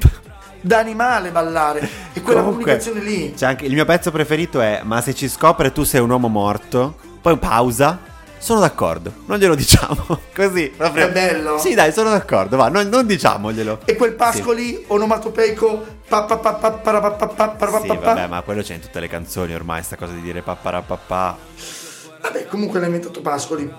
da 0.61 0.79
animale 0.79 1.31
ballare 1.31 1.81
e 2.13 2.23
quella 2.23 2.41
Comunque, 2.41 2.79
comunicazione 2.79 3.01
lì. 3.01 3.35
C'è 3.35 3.47
anche, 3.47 3.65
il 3.67 3.73
mio 3.73 3.85
pezzo 3.85 4.11
preferito 4.13 4.61
è 4.61 4.81
Ma 4.85 5.01
se 5.01 5.13
ci 5.13 5.29
scopre 5.29 5.73
tu 5.73 5.83
sei 5.83 6.01
un 6.01 6.11
uomo 6.11 6.29
morto 6.29 6.97
Poi 7.21 7.37
pausa 7.37 7.99
Sono 8.43 8.59
d'accordo 8.59 9.13
Non 9.27 9.39
glielo 9.39 9.55
diciamo 9.55 10.19
Così 10.35 10.73
proprio 10.77 11.07
È 11.07 11.13
bello. 11.13 11.59
Sì 11.59 11.75
dai 11.75 11.93
sono 11.93 12.11
d'accordo 12.11 12.57
Va 12.57 12.69
non, 12.69 12.89
non 12.89 13.07
diciamoglielo 13.07 13.83
E 13.85 13.95
quel 13.95 14.15
pascoli 14.15 14.85
onomatopeico 14.89 15.85
pa 16.09 16.25
pa 16.25 16.37
pa 16.39 16.55
pa 16.55 16.71
pa 16.73 17.01
pa 17.01 17.11
pa 17.13 17.27
pa 17.29 17.49
pa 17.49 17.81
Sì 17.81 17.87
pa 17.87 17.95
pa. 17.95 18.15
vabbè 18.15 18.27
ma 18.27 18.43
quello 18.43 18.63
c'è 18.63 18.75
in 18.75 18.81
tutte 18.81 18.99
le 18.99 19.07
canzoni 19.07 19.55
ormai 19.55 19.85
Sta 19.85 19.95
cosa 19.95 20.13
di 20.13 20.21
dire 20.23 20.43
papparapapà 20.43 21.39
Vabbè, 22.23 22.47
comunque 22.47 22.79
l'ha 22.79 22.87
inventato 22.87 23.21
Pascoli. 23.21 23.73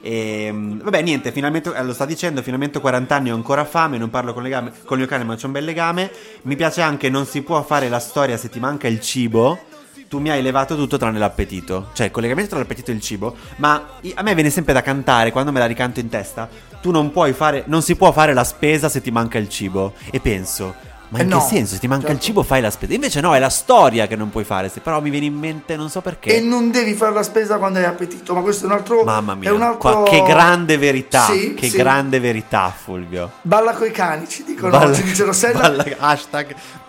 E, 0.00 0.48
mm, 0.52 0.80
vabbè, 0.80 1.02
niente, 1.02 1.32
finalmente, 1.32 1.74
eh, 1.74 1.82
lo 1.82 1.92
sta 1.92 2.04
dicendo, 2.04 2.40
finalmente 2.40 2.78
ho 2.78 2.80
40 2.80 3.14
anni, 3.16 3.32
ho 3.32 3.34
ancora 3.34 3.64
fame, 3.64 3.98
non 3.98 4.10
parlo 4.10 4.32
con, 4.32 4.44
legame, 4.44 4.70
con 4.84 4.96
il 4.96 4.98
mio 4.98 5.06
cane, 5.06 5.24
ma 5.24 5.34
c'è 5.34 5.46
un 5.46 5.52
bel 5.52 5.64
legame. 5.64 6.10
Mi 6.42 6.54
piace 6.54 6.82
anche, 6.82 7.08
non 7.10 7.26
si 7.26 7.42
può 7.42 7.60
fare 7.64 7.88
la 7.88 7.98
storia 7.98 8.36
se 8.36 8.48
ti 8.48 8.60
manca 8.60 8.86
il 8.86 9.00
cibo. 9.00 9.58
Tu 10.08 10.18
mi 10.20 10.30
hai 10.30 10.40
levato 10.40 10.74
tutto 10.74 10.96
tranne 10.96 11.18
l'appetito. 11.18 11.90
Cioè, 11.92 12.06
il 12.06 12.12
collegamento 12.12 12.48
tra 12.50 12.58
l'appetito 12.58 12.90
e 12.90 12.94
il 12.94 13.00
cibo. 13.02 13.36
Ma 13.56 13.74
a 14.14 14.22
me 14.22 14.34
viene 14.34 14.48
sempre 14.48 14.72
da 14.72 14.80
cantare, 14.80 15.30
quando 15.32 15.52
me 15.52 15.58
la 15.58 15.66
ricanto 15.66 16.00
in 16.00 16.08
testa, 16.08 16.48
tu 16.80 16.90
non 16.90 17.10
puoi 17.12 17.34
fare, 17.34 17.64
non 17.66 17.82
si 17.82 17.94
può 17.94 18.10
fare 18.10 18.32
la 18.32 18.44
spesa 18.44 18.88
se 18.88 19.02
ti 19.02 19.10
manca 19.10 19.36
il 19.36 19.50
cibo. 19.50 19.92
E 20.10 20.18
penso, 20.18 20.74
ma 21.10 21.18
Eh 21.18 21.22
in 21.24 21.28
no, 21.28 21.40
che 21.40 21.44
senso? 21.54 21.74
Se 21.74 21.80
ti 21.80 21.88
manca 21.88 22.06
il 22.06 22.12
certo. 22.12 22.24
cibo 22.24 22.42
fai 22.42 22.62
la 22.62 22.70
spesa. 22.70 22.94
Invece 22.94 23.20
no, 23.20 23.34
è 23.34 23.38
la 23.38 23.50
storia 23.50 24.06
che 24.06 24.16
non 24.16 24.30
puoi 24.30 24.44
fare. 24.44 24.70
Se 24.70 24.80
però 24.80 24.98
mi 25.02 25.10
viene 25.10 25.26
in 25.26 25.34
mente, 25.34 25.76
non 25.76 25.90
so 25.90 26.00
perché. 26.00 26.36
E 26.36 26.40
non 26.40 26.70
devi 26.70 26.94
fare 26.94 27.12
la 27.12 27.22
spesa 27.22 27.58
quando 27.58 27.78
hai 27.78 27.84
appetito, 27.84 28.32
ma 28.34 28.40
questo 28.40 28.64
è 28.64 28.68
un 28.68 28.76
altro. 28.76 29.04
Mamma 29.04 29.34
mia, 29.34 29.50
È 29.50 29.52
un 29.52 29.60
altro... 29.60 29.76
qua- 30.00 30.02
che 30.04 30.22
grande 30.22 30.78
verità, 30.78 31.26
Sì, 31.26 31.52
che 31.52 31.68
sì. 31.68 31.76
grande 31.76 32.18
verità, 32.18 32.72
Fulvio. 32.74 33.30
Balla 33.42 33.72
coi 33.74 33.90
cani, 33.90 34.26
ci 34.26 34.42
dicono. 34.42 34.70
Balla- 34.70 34.94
ci 34.94 35.02
dice 35.02 35.24
Rossella. 35.24 35.60
balla- 35.60 35.84
hashtag. 35.98 36.54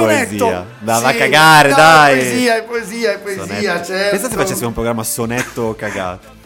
Sonetto. 0.00 0.44
Poesia. 0.44 0.66
Dai, 0.78 1.02
va 1.02 1.08
a 1.08 1.14
cagare, 1.14 1.68
no, 1.70 1.76
dai. 1.76 2.18
È 2.18 2.22
poesia, 2.22 2.56
è 2.56 2.64
poesia, 2.64 3.12
è 3.12 3.18
poesia, 3.18 3.82
certo. 3.82 4.10
Pensa 4.16 4.28
se 4.28 4.34
facessimo 4.36 4.68
un 4.68 4.74
programma 4.74 5.02
sonetto 5.02 5.74
cagato. 5.76 6.38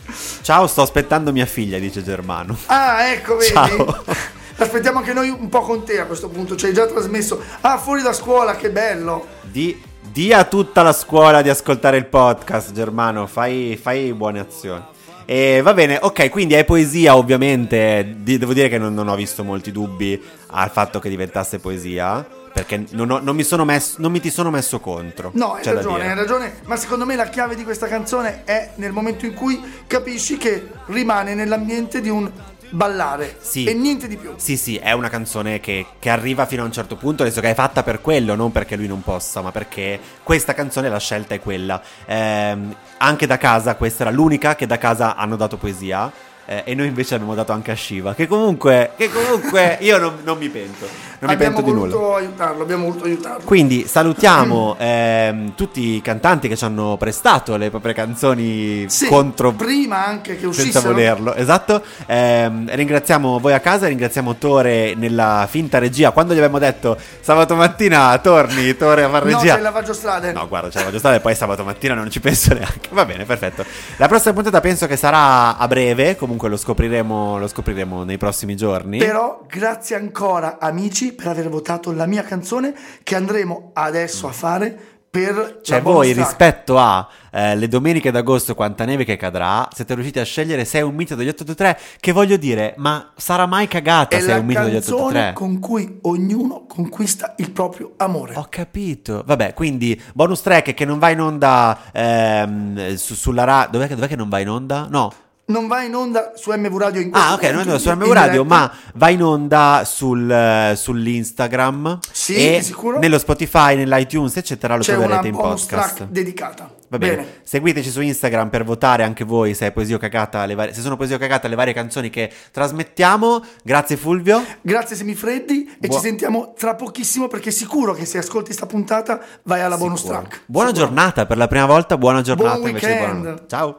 Ciao, 0.43 0.67
sto 0.67 0.83
aspettando 0.83 1.33
mia 1.33 1.47
figlia, 1.47 1.79
dice 1.79 2.03
Germano. 2.03 2.57
Ah, 2.67 3.09
ecco, 3.09 3.37
vedi? 3.37 3.53
Ciao. 3.53 4.05
Aspettiamo 4.57 4.99
anche 4.99 5.13
noi 5.13 5.31
un 5.31 5.49
po' 5.49 5.63
con 5.63 5.85
te 5.85 5.99
a 5.99 6.05
questo 6.05 6.29
punto. 6.29 6.55
Ci 6.55 6.67
hai 6.67 6.75
già 6.75 6.87
trasmesso. 6.87 7.43
Ah, 7.63 7.79
fuori 7.79 8.03
da 8.03 8.13
scuola, 8.13 8.55
che 8.55 8.71
bello. 8.71 9.27
Di, 9.43 9.83
di 10.01 10.33
a 10.33 10.45
tutta 10.45 10.83
la 10.83 10.93
scuola 10.93 11.43
di 11.43 11.49
ascoltare 11.49 11.97
il 11.97 12.07
podcast, 12.07 12.73
Germano. 12.73 13.27
Fai, 13.27 13.79
fai 13.81 14.13
buone 14.13 14.39
azioni. 14.39 14.85
E 15.25 15.61
va 15.63 15.73
bene, 15.73 15.99
ok, 16.01 16.29
quindi 16.29 16.55
hai 16.55 16.65
poesia, 16.65 17.17
ovviamente. 17.17 18.15
Devo 18.19 18.53
dire 18.53 18.69
che 18.69 18.79
non, 18.79 18.95
non 18.95 19.09
ho 19.09 19.17
visto 19.17 19.43
molti 19.43 19.73
dubbi 19.73 20.23
al 20.49 20.71
fatto 20.71 21.01
che 21.01 21.09
diventasse 21.09 21.59
poesia. 21.59 22.25
Perché 22.55 22.85
non, 22.91 23.11
ho- 23.11 23.19
non 23.19 23.35
mi, 23.35 23.43
sono 23.43 23.65
messo, 23.65 23.97
non 23.99 24.13
mi 24.13 24.21
ti 24.21 24.31
sono 24.31 24.49
messo 24.49 24.79
contro. 24.79 25.33
No, 25.35 25.55
hai 25.55 25.65
ragione, 25.65 26.09
hai 26.09 26.15
ragione. 26.15 26.61
Ma 26.67 26.77
secondo 26.77 27.05
me 27.05 27.17
la 27.17 27.27
chiave 27.27 27.57
di 27.57 27.65
questa 27.65 27.89
canzone 27.89 28.45
è 28.45 28.71
nel 28.77 28.93
momento 28.93 29.27
in 29.27 29.35
cui 29.35 29.61
capisci 29.89 30.37
che 30.37 30.69
rimane 30.87 31.35
nell'ambiente 31.35 32.01
di 32.01 32.09
un 32.09 32.31
ballare. 32.71 33.39
Sì. 33.41 33.65
E 33.65 33.75
niente 33.75 34.07
di 34.07 34.17
più. 34.17 34.35
Sì, 34.37 34.57
sì, 34.57 34.77
è 34.77 34.93
una 34.93 35.09
canzone 35.09 35.59
che, 35.59 35.85
che 35.99 36.11
arriva 36.11 36.47
fino 36.47 36.63
a 36.63 36.67
un 36.67 36.73
certo 36.73 36.95
punto, 36.95 37.25
adesso 37.25 37.41
che 37.41 37.51
è 37.51 37.55
fatta 37.55 37.83
per 37.83 38.01
quello, 38.01 38.37
non 38.37 38.53
perché 38.53 38.77
lui 38.77 38.87
non 38.87 39.03
possa, 39.03 39.41
ma 39.43 39.51
perché 39.51 39.99
questa 40.23 40.55
canzone 40.55 40.89
la 40.89 40.99
scelta 41.01 41.35
è 41.35 41.41
quella. 41.41 41.83
Ehm, 42.07 42.75
anche 42.99 43.27
da 43.27 43.37
casa, 43.37 43.75
questa 43.75 44.05
era 44.05 44.13
l'unica 44.13 44.55
che 44.55 44.67
da 44.67 44.79
casa 44.79 45.17
hanno 45.17 45.35
dato 45.35 45.57
poesia. 45.57 46.11
eh, 46.47 46.63
e 46.67 46.75
noi 46.75 46.89
invece 46.89 47.15
abbiamo 47.15 47.35
dato 47.35 47.53
anche 47.53 47.71
a 47.71 47.77
Shiva, 47.77 48.15
che 48.15 48.27
comunque, 48.27 48.93
che 48.99 49.09
comunque 49.11 49.79
io 49.83 49.97
non, 49.99 50.19
non 50.25 50.37
mi 50.37 50.49
pento, 50.51 50.87
non 51.21 51.29
mi 51.31 51.35
abbiamo 51.35 51.55
pento 51.57 51.71
di 51.71 51.77
nulla. 51.77 51.93
voluto 51.95 52.15
aiutarlo, 52.17 52.63
abbiamo 52.63 52.85
voluto 52.85 53.05
aiutarlo. 53.05 53.45
Quindi 53.45 53.87
salutiamo 53.87 54.77
ehm, 54.79 55.55
tutti 55.55 55.95
i 55.97 56.01
cantanti 56.03 56.49
che 56.49 56.57
ci 56.57 56.65
hanno 56.65 56.97
prestato 56.99 57.57
le 57.57 57.71
proprie 57.71 57.95
canzoni 57.95 58.85
Sì, 58.89 59.07
contro 59.07 59.53
prima 59.53 60.05
anche 60.07 60.35
che 60.35 60.41
senza 60.43 60.49
uscissero. 60.49 60.89
volerlo, 60.91 61.35
esatto. 61.35 61.83
Ehm, 62.07 62.69
ringraziamo 62.75 63.39
voi 63.39 63.53
a 63.53 63.61
casa, 63.61 63.87
ringraziamo 63.87 64.37
Tore 64.37 64.95
nella 64.95 65.47
finta 65.49 65.79
regia. 65.79 66.11
Quando 66.11 66.35
gli 66.35 66.39
abbiamo 66.39 66.59
detto 66.59 66.97
sabato 67.21 67.55
mattina 67.55 68.17
torni, 68.19 68.77
Tore 68.77 69.05
a 69.05 69.09
fare 69.09 69.31
No, 69.31 69.39
regia. 69.39 69.53
c'è 69.53 69.59
il 69.59 69.63
lavaggio 69.65 69.93
strade. 69.93 70.33
No, 70.33 70.47
guarda, 70.49 70.69
c'è 70.69 70.79
la 70.79 70.85
voglio 70.87 70.99
stare 70.99 71.17
e 71.17 71.21
poi 71.21 71.35
sabato 71.35 71.65
mattina 71.65 71.95
non 71.95 72.11
ci 72.11 72.21
penso 72.21 72.53
neanche. 72.55 72.89
Va 72.91 73.05
bene, 73.05 73.25
perfetto. 73.25 73.65
La 73.97 74.09
prossima 74.09 74.35
puntata 74.35 74.61
penso 74.61 74.87
che 74.87 74.97
sarà 74.97 75.57
a 75.57 75.67
breve, 75.69 76.17
comunque 76.17 76.49
lo 76.49 76.57
scopriremo, 76.57 77.39
lo 77.39 77.47
scopriremo 77.47 78.05
nei 78.05 78.19
prossimi 78.19 78.57
giorni. 78.57 78.99
Però 78.99 79.41
grazie 79.49 79.97
ancora 79.97 80.57
amici 80.61 81.04
per 81.13 81.29
aver 81.29 81.49
votato 81.49 81.93
la 81.93 82.07
mia 82.07 82.23
canzone 82.23 82.75
che 83.03 83.15
andremo 83.15 83.71
adesso 83.75 84.27
a 84.27 84.33
fare 84.33 84.93
per 85.15 85.61
Cioè 85.63 85.81
voi 85.81 86.13
rispetto 86.13 86.77
a 86.77 87.07
eh, 87.31 87.55
le 87.55 87.69
domeniche 87.69 88.11
d'agosto 88.11 88.57
quanta 88.57 88.85
neve 88.85 89.05
che 89.05 89.17
cadrà, 89.17 89.69
siete 89.73 89.95
riusciti 89.95 90.19
a 90.19 90.25
scegliere 90.25 90.65
Sei 90.65 90.83
un 90.83 90.93
mito 90.93 91.15
degli 91.15 91.29
883 91.29 91.99
che 92.01 92.11
voglio 92.11 92.37
dire, 92.37 92.75
ma 92.79 93.13
sarà 93.17 93.47
mai 93.47 93.69
cagata 93.69 94.17
è 94.17 94.21
Sei 94.21 94.41
un 94.41 94.45
mito 94.47 94.63
degli 94.63 94.73
canzone 94.73 95.03
883? 95.03 95.33
con 95.35 95.61
cui 95.61 95.99
ognuno 96.03 96.67
conquista 96.67 97.35
il 97.39 97.53
proprio 97.53 97.93
amore. 97.99 98.35
Ho 98.35 98.47
capito. 98.49 99.23
Vabbè, 99.25 99.55
quindi 99.55 100.01
bonus 100.15 100.43
track 100.43 100.75
che 100.75 100.85
non 100.85 100.99
va 100.99 101.11
in 101.11 101.21
onda 101.21 101.79
ehm, 101.93 102.95
su- 102.97 103.15
sulla 103.15 103.45
radio. 103.45 103.71
Dov'è, 103.71 103.87
che- 103.87 103.95
dov'è 103.95 104.09
che 104.09 104.17
non 104.17 104.29
va 104.29 104.41
in 104.41 104.49
onda? 104.49 104.89
No. 104.91 105.13
Non 105.47 105.67
va 105.67 105.83
in 105.83 105.95
onda 105.95 106.33
su 106.37 106.51
MV 106.51 106.75
Radio 106.79 107.01
in 107.03 107.11
questo 107.11 107.29
Ah, 107.29 107.35
ok, 107.35 107.43
non 107.43 107.51
è 107.51 107.63
in 107.65 107.69
onda 107.69 107.79
su 107.79 107.91
MV 107.91 108.13
Radio, 108.13 108.45
ma 108.45 108.73
va 108.95 109.09
in 109.11 109.23
onda 109.23 109.83
sul, 109.85 110.31
eh, 110.31 110.73
sull'Instagram. 110.75 111.99
Sì, 112.11 112.35
e 112.35 112.59
di 112.59 112.65
sicuro. 112.65 112.99
nello 112.99 113.19
Spotify, 113.19 113.77
nell'iTunes, 113.77 114.37
eccetera, 114.39 114.77
lo 114.77 114.83
c'è 114.83 114.95
troverete 114.95 115.29
in 115.29 115.35
bonus 115.35 115.63
podcast. 115.67 115.97
track 115.97 116.11
dedicata. 116.11 116.71
Va 116.89 116.99
bene. 116.99 117.41
seguiteci 117.43 117.91
su 117.91 118.01
Instagram 118.01 118.49
per 118.51 118.63
votare 118.65 119.03
anche 119.03 119.25
voi 119.25 119.53
se 119.55 119.71
le 119.75 120.55
varie- 120.55 120.73
se 120.73 120.81
sono 120.81 120.97
poesia 120.97 121.17
o 121.17 121.19
cagata 121.19 121.49
le 121.49 121.57
varie 121.57 121.75
canzoni 121.75 122.09
che 122.09 122.31
trasmettiamo. 122.53 123.43
Grazie 123.65 123.97
Fulvio. 123.97 124.43
Grazie 124.63 124.97
Semifreddi 124.97 125.77
e 125.81 125.89
Buo- 125.89 125.97
ci 125.97 126.03
sentiamo 126.05 126.55
tra 126.57 126.75
pochissimo 126.75 127.27
perché 127.29 127.51
sicuro 127.51 127.93
che 127.95 128.05
se 128.07 128.19
ascolti 128.19 128.53
sta 128.53 128.67
puntata 128.67 129.21
vai 129.43 129.61
alla 129.61 129.77
bonus 129.77 130.01
Sicuro. 130.03 130.21
track. 130.21 130.41
Buona 130.47 130.69
Sicuro. 130.69 130.87
giornata 130.87 131.27
per 131.27 131.37
la 131.37 131.49
prima 131.49 131.67
volta, 131.67 131.99
buona 131.99 132.23
giornata 132.23 132.55
Buon 132.57 132.69
invece 132.69 132.87
di 132.87 132.93
weekend. 132.93 133.21
buona- 133.23 133.39
Ciao. 133.47 133.79